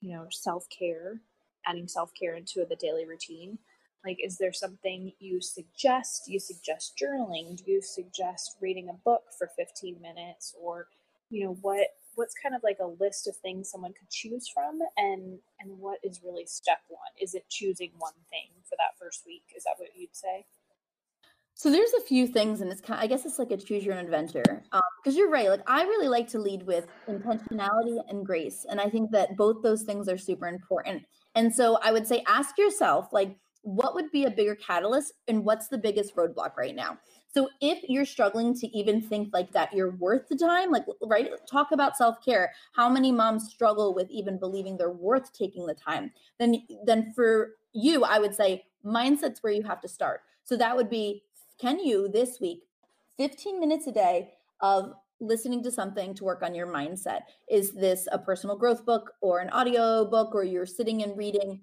you 0.06 0.14
know, 0.14 0.26
self 0.30 0.66
care, 0.70 1.20
adding 1.66 1.88
self 1.88 2.12
care 2.18 2.36
into 2.36 2.64
the 2.68 2.76
daily 2.76 3.06
routine? 3.06 3.58
Like, 4.04 4.18
is 4.22 4.38
there 4.38 4.52
something 4.52 5.12
you 5.18 5.40
suggest? 5.40 6.22
Do 6.26 6.32
you 6.32 6.38
suggest 6.38 6.96
journaling? 6.96 7.56
Do 7.56 7.70
you 7.72 7.82
suggest 7.82 8.56
reading 8.60 8.88
a 8.88 8.92
book 8.92 9.24
for 9.36 9.50
15 9.56 10.00
minutes? 10.00 10.54
Or, 10.62 10.86
you 11.28 11.44
know, 11.44 11.58
what 11.60 11.88
what's 12.14 12.34
kind 12.40 12.54
of 12.54 12.62
like 12.62 12.78
a 12.80 13.02
list 13.02 13.26
of 13.26 13.36
things 13.36 13.68
someone 13.68 13.92
could 13.92 14.08
choose 14.10 14.48
from 14.48 14.78
and 14.96 15.38
and 15.60 15.78
what 15.78 15.98
is 16.02 16.22
really 16.24 16.46
step 16.46 16.78
one 16.88 17.12
is 17.20 17.34
it 17.34 17.44
choosing 17.50 17.90
one 17.98 18.16
thing 18.30 18.48
for 18.64 18.74
that 18.76 18.96
first 18.98 19.24
week 19.26 19.42
is 19.54 19.64
that 19.64 19.74
what 19.76 19.90
you'd 19.94 20.16
say 20.16 20.46
so 21.58 21.70
there's 21.70 21.94
a 21.94 22.02
few 22.02 22.26
things, 22.26 22.60
and 22.60 22.70
it's 22.70 22.82
kind. 22.82 23.00
Of, 23.00 23.04
I 23.04 23.06
guess 23.06 23.24
it's 23.24 23.38
like 23.38 23.50
a 23.50 23.56
choose 23.56 23.82
your 23.82 23.94
own 23.94 24.04
adventure. 24.04 24.42
Because 24.42 25.14
um, 25.14 25.16
you're 25.16 25.30
right. 25.30 25.48
Like 25.48 25.62
I 25.66 25.84
really 25.84 26.08
like 26.08 26.28
to 26.28 26.38
lead 26.38 26.62
with 26.64 26.86
intentionality 27.08 27.98
and 28.10 28.26
grace, 28.26 28.66
and 28.68 28.78
I 28.78 28.90
think 28.90 29.10
that 29.12 29.38
both 29.38 29.62
those 29.62 29.82
things 29.82 30.06
are 30.06 30.18
super 30.18 30.48
important. 30.48 31.04
And 31.34 31.54
so 31.54 31.78
I 31.82 31.92
would 31.92 32.06
say, 32.06 32.22
ask 32.26 32.58
yourself, 32.58 33.08
like, 33.10 33.38
what 33.62 33.94
would 33.94 34.10
be 34.10 34.26
a 34.26 34.30
bigger 34.30 34.54
catalyst, 34.54 35.14
and 35.28 35.46
what's 35.46 35.68
the 35.68 35.78
biggest 35.78 36.14
roadblock 36.14 36.58
right 36.58 36.74
now? 36.74 36.98
So 37.32 37.48
if 37.62 37.88
you're 37.88 38.04
struggling 38.04 38.54
to 38.58 38.66
even 38.76 39.00
think 39.00 39.30
like 39.32 39.50
that, 39.52 39.72
you're 39.72 39.92
worth 39.92 40.28
the 40.28 40.36
time. 40.36 40.70
Like, 40.70 40.84
right? 41.02 41.30
Talk 41.50 41.72
about 41.72 41.96
self 41.96 42.22
care. 42.22 42.52
How 42.74 42.90
many 42.90 43.10
moms 43.12 43.48
struggle 43.48 43.94
with 43.94 44.10
even 44.10 44.38
believing 44.38 44.76
they're 44.76 44.90
worth 44.90 45.32
taking 45.32 45.66
the 45.66 45.74
time? 45.74 46.12
Then, 46.38 46.66
then 46.84 47.14
for 47.14 47.52
you, 47.72 48.04
I 48.04 48.18
would 48.18 48.34
say 48.34 48.64
mindset's 48.84 49.42
where 49.42 49.54
you 49.54 49.62
have 49.62 49.80
to 49.80 49.88
start. 49.88 50.20
So 50.44 50.56
that 50.58 50.76
would 50.76 50.88
be 50.88 51.24
can 51.58 51.78
you 51.78 52.08
this 52.08 52.38
week 52.40 52.62
15 53.18 53.58
minutes 53.58 53.86
a 53.86 53.92
day 53.92 54.32
of 54.60 54.92
listening 55.20 55.62
to 55.62 55.70
something 55.70 56.14
to 56.14 56.24
work 56.24 56.42
on 56.42 56.54
your 56.54 56.66
mindset? 56.66 57.20
Is 57.50 57.72
this 57.72 58.06
a 58.12 58.18
personal 58.18 58.56
growth 58.56 58.84
book 58.84 59.12
or 59.22 59.40
an 59.40 59.50
audio 59.50 60.04
book 60.04 60.34
or 60.34 60.44
you're 60.44 60.66
sitting 60.66 61.02
and 61.02 61.16
reading? 61.16 61.62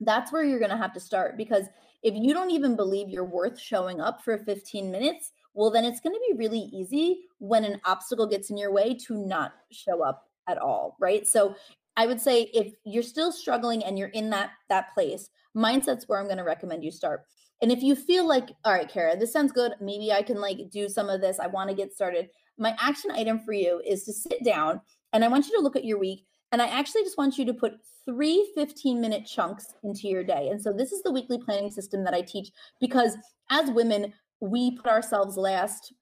That's 0.00 0.32
where 0.32 0.44
you're 0.44 0.60
going 0.60 0.70
to 0.70 0.76
have 0.76 0.92
to 0.94 1.00
start 1.00 1.36
because 1.36 1.64
if 2.04 2.14
you 2.14 2.32
don't 2.32 2.52
even 2.52 2.76
believe 2.76 3.08
you're 3.08 3.24
worth 3.24 3.58
showing 3.58 4.00
up 4.00 4.22
for 4.22 4.38
15 4.38 4.90
minutes 4.92 5.32
well 5.54 5.72
then 5.72 5.84
it's 5.84 5.98
going 5.98 6.14
to 6.14 6.20
be 6.30 6.38
really 6.38 6.70
easy 6.72 7.22
when 7.38 7.64
an 7.64 7.80
obstacle 7.84 8.28
gets 8.28 8.50
in 8.50 8.56
your 8.56 8.70
way 8.70 8.94
to 8.94 9.16
not 9.26 9.54
show 9.72 10.04
up 10.04 10.28
at 10.46 10.58
all 10.58 10.96
right? 11.00 11.26
So 11.26 11.56
i 11.96 12.06
would 12.06 12.20
say 12.20 12.42
if 12.54 12.72
you're 12.84 13.02
still 13.02 13.32
struggling 13.32 13.84
and 13.84 13.98
you're 13.98 14.08
in 14.08 14.30
that 14.30 14.50
that 14.68 14.94
place 14.94 15.30
mindset's 15.56 16.08
where 16.08 16.20
i'm 16.20 16.26
going 16.26 16.38
to 16.38 16.44
recommend 16.44 16.84
you 16.84 16.92
start 16.92 17.24
and 17.60 17.72
if 17.72 17.82
you 17.82 17.96
feel 17.96 18.26
like, 18.26 18.50
all 18.64 18.72
right, 18.72 18.88
Cara, 18.88 19.16
this 19.16 19.32
sounds 19.32 19.52
good, 19.52 19.72
maybe 19.80 20.12
I 20.12 20.22
can 20.22 20.40
like 20.40 20.70
do 20.70 20.88
some 20.88 21.08
of 21.08 21.20
this. 21.20 21.40
I 21.40 21.48
want 21.48 21.70
to 21.70 21.76
get 21.76 21.92
started. 21.92 22.28
My 22.56 22.76
action 22.80 23.10
item 23.10 23.40
for 23.40 23.52
you 23.52 23.82
is 23.86 24.04
to 24.04 24.12
sit 24.12 24.44
down 24.44 24.80
and 25.12 25.24
I 25.24 25.28
want 25.28 25.46
you 25.46 25.56
to 25.56 25.62
look 25.62 25.76
at 25.76 25.84
your 25.84 25.98
week. 25.98 26.24
And 26.52 26.62
I 26.62 26.68
actually 26.68 27.02
just 27.02 27.18
want 27.18 27.36
you 27.36 27.44
to 27.46 27.54
put 27.54 27.74
three 28.06 28.50
15 28.54 29.00
minute 29.00 29.26
chunks 29.26 29.74
into 29.82 30.08
your 30.08 30.24
day. 30.24 30.48
And 30.48 30.60
so 30.60 30.72
this 30.72 30.92
is 30.92 31.02
the 31.02 31.12
weekly 31.12 31.38
planning 31.38 31.70
system 31.70 32.04
that 32.04 32.14
I 32.14 32.22
teach 32.22 32.50
because 32.80 33.16
as 33.50 33.70
women, 33.70 34.12
we 34.40 34.76
put 34.76 34.86
ourselves 34.86 35.36
last 35.36 35.92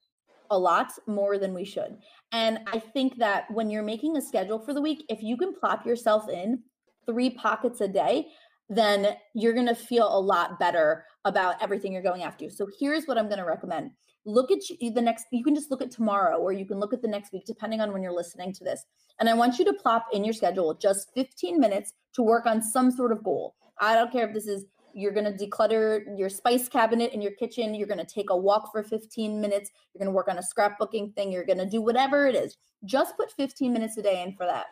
a 0.51 0.59
lot 0.59 0.93
more 1.07 1.39
than 1.39 1.53
we 1.53 1.65
should. 1.65 1.97
And 2.33 2.61
I 2.73 2.79
think 2.79 3.17
that 3.19 3.51
when 3.51 3.71
you're 3.71 3.83
making 3.83 4.17
a 4.17 4.23
schedule 4.23 4.59
for 4.59 4.73
the 4.73 4.81
week, 4.81 5.05
if 5.09 5.23
you 5.23 5.37
can 5.37 5.55
plop 5.55 5.85
yourself 5.85 6.29
in 6.29 6.63
three 7.07 7.31
pockets 7.31 7.81
a 7.81 7.89
day, 7.89 8.29
then 8.69 9.17
you're 9.35 9.53
going 9.53 9.67
to 9.67 9.75
feel 9.75 10.09
a 10.17 10.19
lot 10.19 10.59
better 10.59 11.05
about 11.25 11.61
everything 11.63 11.93
you're 11.93 12.03
going 12.03 12.23
after. 12.23 12.51
So 12.51 12.69
here's 12.79 13.07
what 13.07 13.19
I'm 13.19 13.27
going 13.27 13.39
to 13.39 13.45
recommend. 13.45 13.91
Look 14.25 14.51
at 14.51 14.59
the 14.81 15.01
next, 15.01 15.27
you 15.31 15.45
can 15.45 15.55
just 15.55 15.71
look 15.71 15.83
at 15.83 15.91
tomorrow 15.91 16.39
or 16.39 16.53
you 16.53 16.67
can 16.67 16.81
look 16.81 16.93
at 16.93 17.01
the 17.01 17.09
next 17.09 17.33
week, 17.33 17.45
depending 17.47 17.81
on 17.81 17.93
when 17.93 18.03
you're 18.03 18.13
listening 18.13 18.53
to 18.55 18.65
this. 18.65 18.85
And 19.21 19.29
I 19.29 19.35
want 19.35 19.59
you 19.59 19.65
to 19.67 19.73
plop 19.73 20.07
in 20.13 20.25
your 20.25 20.35
schedule 20.35 20.75
just 20.75 21.13
15 21.15 21.61
minutes 21.61 21.93
to 22.15 22.23
work 22.23 22.47
on 22.47 22.61
some 22.61 22.91
sort 22.91 23.13
of 23.13 23.23
goal. 23.23 23.55
I 23.81 23.95
don't 23.95 24.11
care 24.11 24.27
if 24.27 24.35
this 24.35 24.49
is 24.49 24.65
you're 24.95 25.13
going 25.13 25.31
to 25.31 25.47
declutter 25.47 26.19
your 26.19 26.31
spice 26.31 26.69
cabinet 26.69 27.13
in 27.13 27.21
your 27.21 27.33
kitchen, 27.33 27.75
you're 27.75 27.87
going 27.87 28.05
to 28.05 28.05
take 28.05 28.31
a 28.31 28.37
walk 28.37 28.73
for 28.73 28.83
15 28.83 29.41
minutes, 29.41 29.71
you're 29.93 29.99
going 29.99 30.11
to 30.11 30.17
work 30.17 30.29
on 30.29 30.39
a 30.39 30.43
scrapbooking 30.43 31.15
thing, 31.15 31.31
you're 31.31 31.45
going 31.45 31.59
to 31.59 31.69
do 31.69 31.83
whatever 31.83 32.27
it 32.27 32.35
is. 32.35 32.57
Just 32.87 33.17
put 33.17 33.31
15 33.33 33.73
minutes 33.73 33.99
a 33.99 34.03
day 34.03 34.23
in 34.23 34.33
for 34.33 34.47
that. 34.47 34.67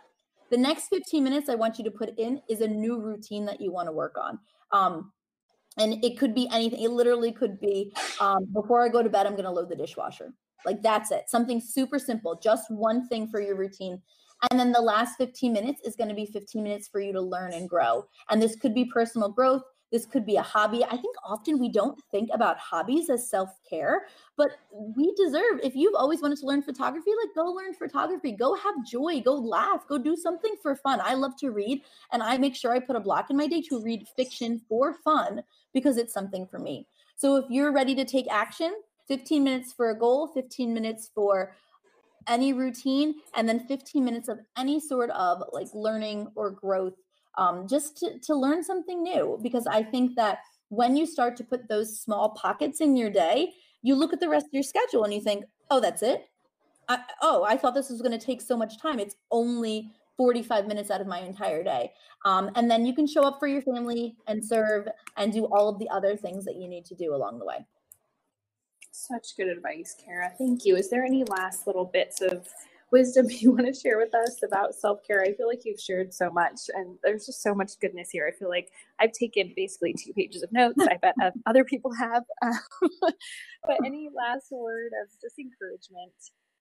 The 0.50 0.56
next 0.56 0.88
15 0.88 1.24
minutes 1.24 1.48
I 1.48 1.54
want 1.54 1.78
you 1.78 1.84
to 1.84 1.90
put 1.90 2.18
in 2.18 2.40
is 2.48 2.60
a 2.60 2.68
new 2.68 3.00
routine 3.00 3.44
that 3.46 3.60
you 3.60 3.72
want 3.72 3.88
to 3.88 3.92
work 3.92 4.16
on. 4.20 4.38
Um, 4.72 5.12
and 5.78 6.04
it 6.04 6.18
could 6.18 6.34
be 6.34 6.48
anything. 6.52 6.82
It 6.82 6.90
literally 6.90 7.32
could 7.32 7.60
be 7.60 7.92
um, 8.20 8.46
before 8.52 8.84
I 8.84 8.88
go 8.88 9.02
to 9.02 9.08
bed, 9.08 9.26
I'm 9.26 9.32
going 9.32 9.44
to 9.44 9.50
load 9.50 9.68
the 9.68 9.76
dishwasher. 9.76 10.32
Like 10.64 10.82
that's 10.82 11.10
it. 11.10 11.24
Something 11.28 11.60
super 11.60 11.98
simple, 11.98 12.38
just 12.42 12.70
one 12.70 13.08
thing 13.08 13.28
for 13.28 13.40
your 13.40 13.56
routine. 13.56 14.00
And 14.50 14.60
then 14.60 14.72
the 14.72 14.80
last 14.80 15.16
15 15.16 15.52
minutes 15.52 15.80
is 15.84 15.96
going 15.96 16.08
to 16.08 16.14
be 16.14 16.26
15 16.26 16.62
minutes 16.62 16.88
for 16.88 17.00
you 17.00 17.12
to 17.12 17.20
learn 17.20 17.52
and 17.52 17.68
grow. 17.68 18.06
And 18.30 18.40
this 18.40 18.56
could 18.56 18.74
be 18.74 18.84
personal 18.84 19.28
growth. 19.28 19.62
This 19.94 20.06
could 20.06 20.26
be 20.26 20.34
a 20.34 20.42
hobby. 20.42 20.82
I 20.84 20.96
think 20.96 21.14
often 21.24 21.60
we 21.60 21.68
don't 21.68 21.96
think 22.10 22.28
about 22.32 22.58
hobbies 22.58 23.10
as 23.10 23.30
self 23.30 23.50
care, 23.70 24.06
but 24.36 24.50
we 24.72 25.14
deserve, 25.14 25.60
if 25.62 25.76
you've 25.76 25.94
always 25.94 26.20
wanted 26.20 26.38
to 26.38 26.46
learn 26.46 26.62
photography, 26.62 27.12
like 27.22 27.32
go 27.36 27.44
learn 27.44 27.74
photography, 27.74 28.32
go 28.32 28.56
have 28.56 28.74
joy, 28.84 29.22
go 29.24 29.34
laugh, 29.34 29.86
go 29.88 29.96
do 29.96 30.16
something 30.16 30.56
for 30.60 30.74
fun. 30.74 31.00
I 31.00 31.14
love 31.14 31.36
to 31.36 31.52
read, 31.52 31.82
and 32.10 32.24
I 32.24 32.38
make 32.38 32.56
sure 32.56 32.72
I 32.72 32.80
put 32.80 32.96
a 32.96 33.00
block 33.00 33.30
in 33.30 33.36
my 33.36 33.46
day 33.46 33.62
to 33.68 33.80
read 33.80 34.08
fiction 34.16 34.60
for 34.68 34.94
fun 34.94 35.44
because 35.72 35.96
it's 35.96 36.12
something 36.12 36.48
for 36.48 36.58
me. 36.58 36.88
So 37.14 37.36
if 37.36 37.44
you're 37.48 37.70
ready 37.70 37.94
to 37.94 38.04
take 38.04 38.26
action, 38.32 38.74
15 39.06 39.44
minutes 39.44 39.72
for 39.72 39.90
a 39.90 39.96
goal, 39.96 40.26
15 40.26 40.74
minutes 40.74 41.08
for 41.14 41.54
any 42.26 42.52
routine, 42.52 43.14
and 43.36 43.48
then 43.48 43.60
15 43.68 44.04
minutes 44.04 44.28
of 44.28 44.40
any 44.58 44.80
sort 44.80 45.10
of 45.10 45.44
like 45.52 45.68
learning 45.72 46.32
or 46.34 46.50
growth 46.50 46.94
um, 47.38 47.66
just 47.68 47.96
to, 47.98 48.18
to 48.20 48.34
learn 48.34 48.62
something 48.62 49.02
new. 49.02 49.38
Because 49.42 49.66
I 49.66 49.82
think 49.82 50.16
that 50.16 50.38
when 50.68 50.96
you 50.96 51.06
start 51.06 51.36
to 51.36 51.44
put 51.44 51.68
those 51.68 52.00
small 52.00 52.30
pockets 52.30 52.80
in 52.80 52.96
your 52.96 53.10
day, 53.10 53.52
you 53.82 53.94
look 53.94 54.12
at 54.12 54.20
the 54.20 54.28
rest 54.28 54.46
of 54.46 54.52
your 54.52 54.62
schedule 54.62 55.04
and 55.04 55.12
you 55.12 55.20
think, 55.20 55.44
oh, 55.70 55.80
that's 55.80 56.02
it. 56.02 56.28
I, 56.88 56.98
oh, 57.22 57.44
I 57.44 57.56
thought 57.56 57.74
this 57.74 57.90
was 57.90 58.02
going 58.02 58.18
to 58.18 58.24
take 58.24 58.40
so 58.40 58.56
much 58.56 58.80
time. 58.80 58.98
It's 58.98 59.16
only 59.30 59.92
45 60.16 60.66
minutes 60.66 60.90
out 60.90 61.00
of 61.00 61.06
my 61.06 61.20
entire 61.20 61.62
day. 61.62 61.92
Um, 62.24 62.50
and 62.54 62.70
then 62.70 62.86
you 62.86 62.94
can 62.94 63.06
show 63.06 63.22
up 63.22 63.38
for 63.38 63.46
your 63.46 63.62
family 63.62 64.16
and 64.26 64.44
serve 64.44 64.88
and 65.16 65.32
do 65.32 65.44
all 65.46 65.68
of 65.68 65.78
the 65.78 65.88
other 65.88 66.16
things 66.16 66.44
that 66.44 66.56
you 66.56 66.68
need 66.68 66.84
to 66.86 66.94
do 66.94 67.14
along 67.14 67.38
the 67.38 67.44
way. 67.44 67.66
Such 68.90 69.36
good 69.36 69.48
advice, 69.48 69.96
Cara. 70.02 70.32
Thank 70.38 70.64
you. 70.64 70.76
Is 70.76 70.88
there 70.88 71.04
any 71.04 71.24
last 71.24 71.66
little 71.66 71.84
bits 71.84 72.20
of 72.20 72.48
wisdom 72.94 73.26
you 73.30 73.50
want 73.50 73.66
to 73.66 73.74
share 73.78 73.98
with 73.98 74.14
us 74.14 74.40
about 74.44 74.74
self 74.74 75.00
care? 75.06 75.20
I 75.22 75.34
feel 75.34 75.48
like 75.48 75.62
you've 75.64 75.80
shared 75.80 76.14
so 76.14 76.30
much, 76.30 76.60
and 76.72 76.96
there's 77.02 77.26
just 77.26 77.42
so 77.42 77.54
much 77.54 77.72
goodness 77.80 78.08
here. 78.10 78.30
I 78.32 78.38
feel 78.38 78.48
like 78.48 78.70
I've 79.00 79.12
taken 79.12 79.52
basically 79.56 79.94
two 79.94 80.12
pages 80.14 80.42
of 80.44 80.52
notes. 80.52 80.80
I 80.88 80.96
bet 81.02 81.14
um, 81.22 81.32
other 81.44 81.64
people 81.64 81.92
have. 81.92 82.22
Um, 82.42 83.12
but 83.66 83.78
any 83.86 84.10
last 84.14 84.48
word 84.52 84.92
of 85.02 85.08
just 85.22 85.38
encouragement 85.38 86.12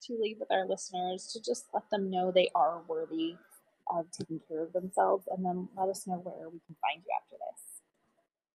to 0.04 0.18
leave 0.22 0.38
with 0.40 0.50
our 0.52 0.66
listeners 0.66 1.30
to 1.34 1.42
just 1.42 1.66
let 1.74 1.84
them 1.92 2.10
know 2.10 2.32
they 2.32 2.50
are 2.56 2.82
worthy 2.88 3.36
of 3.94 4.06
taking 4.18 4.40
care 4.48 4.64
of 4.64 4.72
themselves, 4.74 5.26
and 5.30 5.46
then 5.46 5.68
let 5.78 5.90
us 5.90 6.08
know 6.08 6.16
where 6.24 6.50
we 6.50 6.60
can 6.66 6.76
find 6.82 7.04
you 7.06 7.12
after 7.22 7.36
this. 7.36 7.62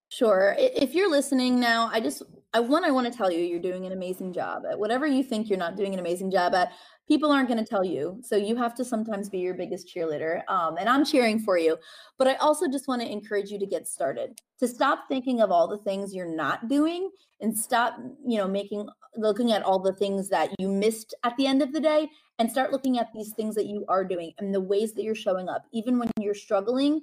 Sure. 0.09 0.57
If 0.59 0.95
you're 0.95 1.11
listening 1.11 1.61
now, 1.61 1.91
I 1.93 2.01
just 2.01 2.23
I 2.55 2.61
one 2.61 2.83
I 2.83 2.91
want 2.91 3.11
to 3.11 3.17
tell 3.17 3.31
you 3.31 3.41
you're 3.41 3.61
doing 3.61 3.85
an 3.85 3.93
amazing 3.93 4.33
job 4.33 4.63
at 4.71 4.79
whatever 4.79 5.07
you 5.07 5.23
think 5.23 5.49
you're 5.49 5.59
not 5.59 5.77
doing 5.77 5.93
an 5.93 6.01
amazing 6.01 6.31
job 6.31 6.55
at. 6.55 6.73
People 7.07 7.31
aren't 7.31 7.49
going 7.49 7.63
to 7.63 7.69
tell 7.69 7.85
you, 7.85 8.21
so 8.23 8.37
you 8.37 8.55
have 8.57 8.75
to 8.75 8.85
sometimes 8.85 9.31
be 9.31 9.39
your 9.39 9.55
biggest 9.55 9.89
cheerleader. 9.89 10.43
Um, 10.49 10.77
and 10.79 10.89
I'm 10.91 11.07
cheering 11.07 11.39
for 11.39 11.57
you, 11.57 11.79
but 12.19 12.29
I 12.29 12.35
also 12.35 12.69
just 12.69 12.87
want 12.87 13.01
to 13.01 13.11
encourage 13.11 13.51
you 13.51 13.59
to 13.59 13.67
get 13.67 13.89
started. 13.89 14.39
To 14.61 14.69
stop 14.69 15.05
thinking 15.09 15.41
of 15.41 15.51
all 15.51 15.69
the 15.69 15.79
things 15.79 16.15
you're 16.15 16.35
not 16.35 16.69
doing, 16.69 17.11
and 17.41 17.57
stop, 17.57 17.99
you 18.27 18.37
know, 18.37 18.49
making 18.49 18.89
looking 19.17 19.53
at 19.53 19.63
all 19.63 19.79
the 19.79 19.95
things 19.95 20.29
that 20.29 20.51
you 20.59 20.69
missed 20.69 21.15
at 21.25 21.37
the 21.37 21.47
end 21.47 21.63
of 21.63 21.73
the 21.73 21.81
day, 21.81 22.09
and 22.39 22.51
start 22.51 22.73
looking 22.73 22.99
at 22.99 23.09
these 23.15 23.33
things 23.35 23.55
that 23.55 23.67
you 23.67 23.85
are 23.89 24.05
doing 24.05 24.33
and 24.39 24.55
the 24.55 24.61
ways 24.61 24.93
that 24.95 25.03
you're 25.03 25.15
showing 25.15 25.49
up, 25.49 25.65
even 25.73 25.99
when 25.99 26.11
you're 26.21 26.35
struggling. 26.35 27.01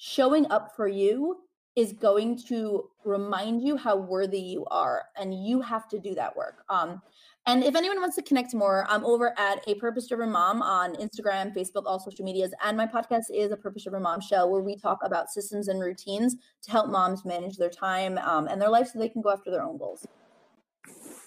Showing 0.00 0.48
up 0.52 0.76
for 0.76 0.86
you 0.86 1.38
is 1.78 1.92
going 1.92 2.36
to 2.36 2.90
remind 3.04 3.62
you 3.62 3.76
how 3.76 3.96
worthy 3.96 4.40
you 4.40 4.66
are 4.66 5.04
and 5.16 5.46
you 5.46 5.60
have 5.60 5.88
to 5.88 5.96
do 6.00 6.12
that 6.12 6.36
work 6.36 6.64
um, 6.68 7.00
and 7.46 7.62
if 7.62 7.76
anyone 7.76 8.00
wants 8.00 8.16
to 8.16 8.22
connect 8.22 8.52
more 8.52 8.84
i'm 8.88 9.04
over 9.04 9.32
at 9.38 9.62
a 9.68 9.76
purpose 9.76 10.08
driven 10.08 10.30
mom 10.30 10.60
on 10.60 10.96
instagram 10.96 11.54
facebook 11.54 11.84
all 11.86 12.00
social 12.00 12.24
medias 12.24 12.52
and 12.64 12.76
my 12.76 12.86
podcast 12.86 13.26
is 13.32 13.52
a 13.52 13.56
purpose 13.56 13.84
driven 13.84 14.02
mom 14.02 14.20
show 14.20 14.44
where 14.48 14.60
we 14.60 14.74
talk 14.74 14.98
about 15.04 15.30
systems 15.30 15.68
and 15.68 15.80
routines 15.80 16.34
to 16.60 16.72
help 16.72 16.90
moms 16.90 17.24
manage 17.24 17.56
their 17.56 17.70
time 17.70 18.18
um, 18.18 18.48
and 18.48 18.60
their 18.60 18.70
life 18.70 18.88
so 18.88 18.98
they 18.98 19.08
can 19.08 19.22
go 19.22 19.30
after 19.30 19.50
their 19.50 19.62
own 19.62 19.78
goals 19.78 20.04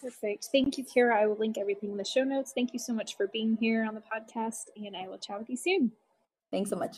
Perfect. 0.01 0.49
Thank 0.51 0.79
you, 0.79 0.83
Cara. 0.83 1.21
I 1.21 1.27
will 1.27 1.37
link 1.37 1.59
everything 1.59 1.91
in 1.91 1.97
the 1.97 2.03
show 2.03 2.23
notes. 2.23 2.53
Thank 2.55 2.73
you 2.73 2.79
so 2.79 2.91
much 2.91 3.15
for 3.15 3.27
being 3.27 3.55
here 3.61 3.85
on 3.85 3.93
the 3.93 4.01
podcast, 4.01 4.63
and 4.75 4.97
I 4.97 5.07
will 5.07 5.19
chat 5.19 5.37
with 5.37 5.47
you 5.47 5.55
soon. 5.55 5.91
Thanks 6.49 6.71
so 6.71 6.75
much. 6.75 6.97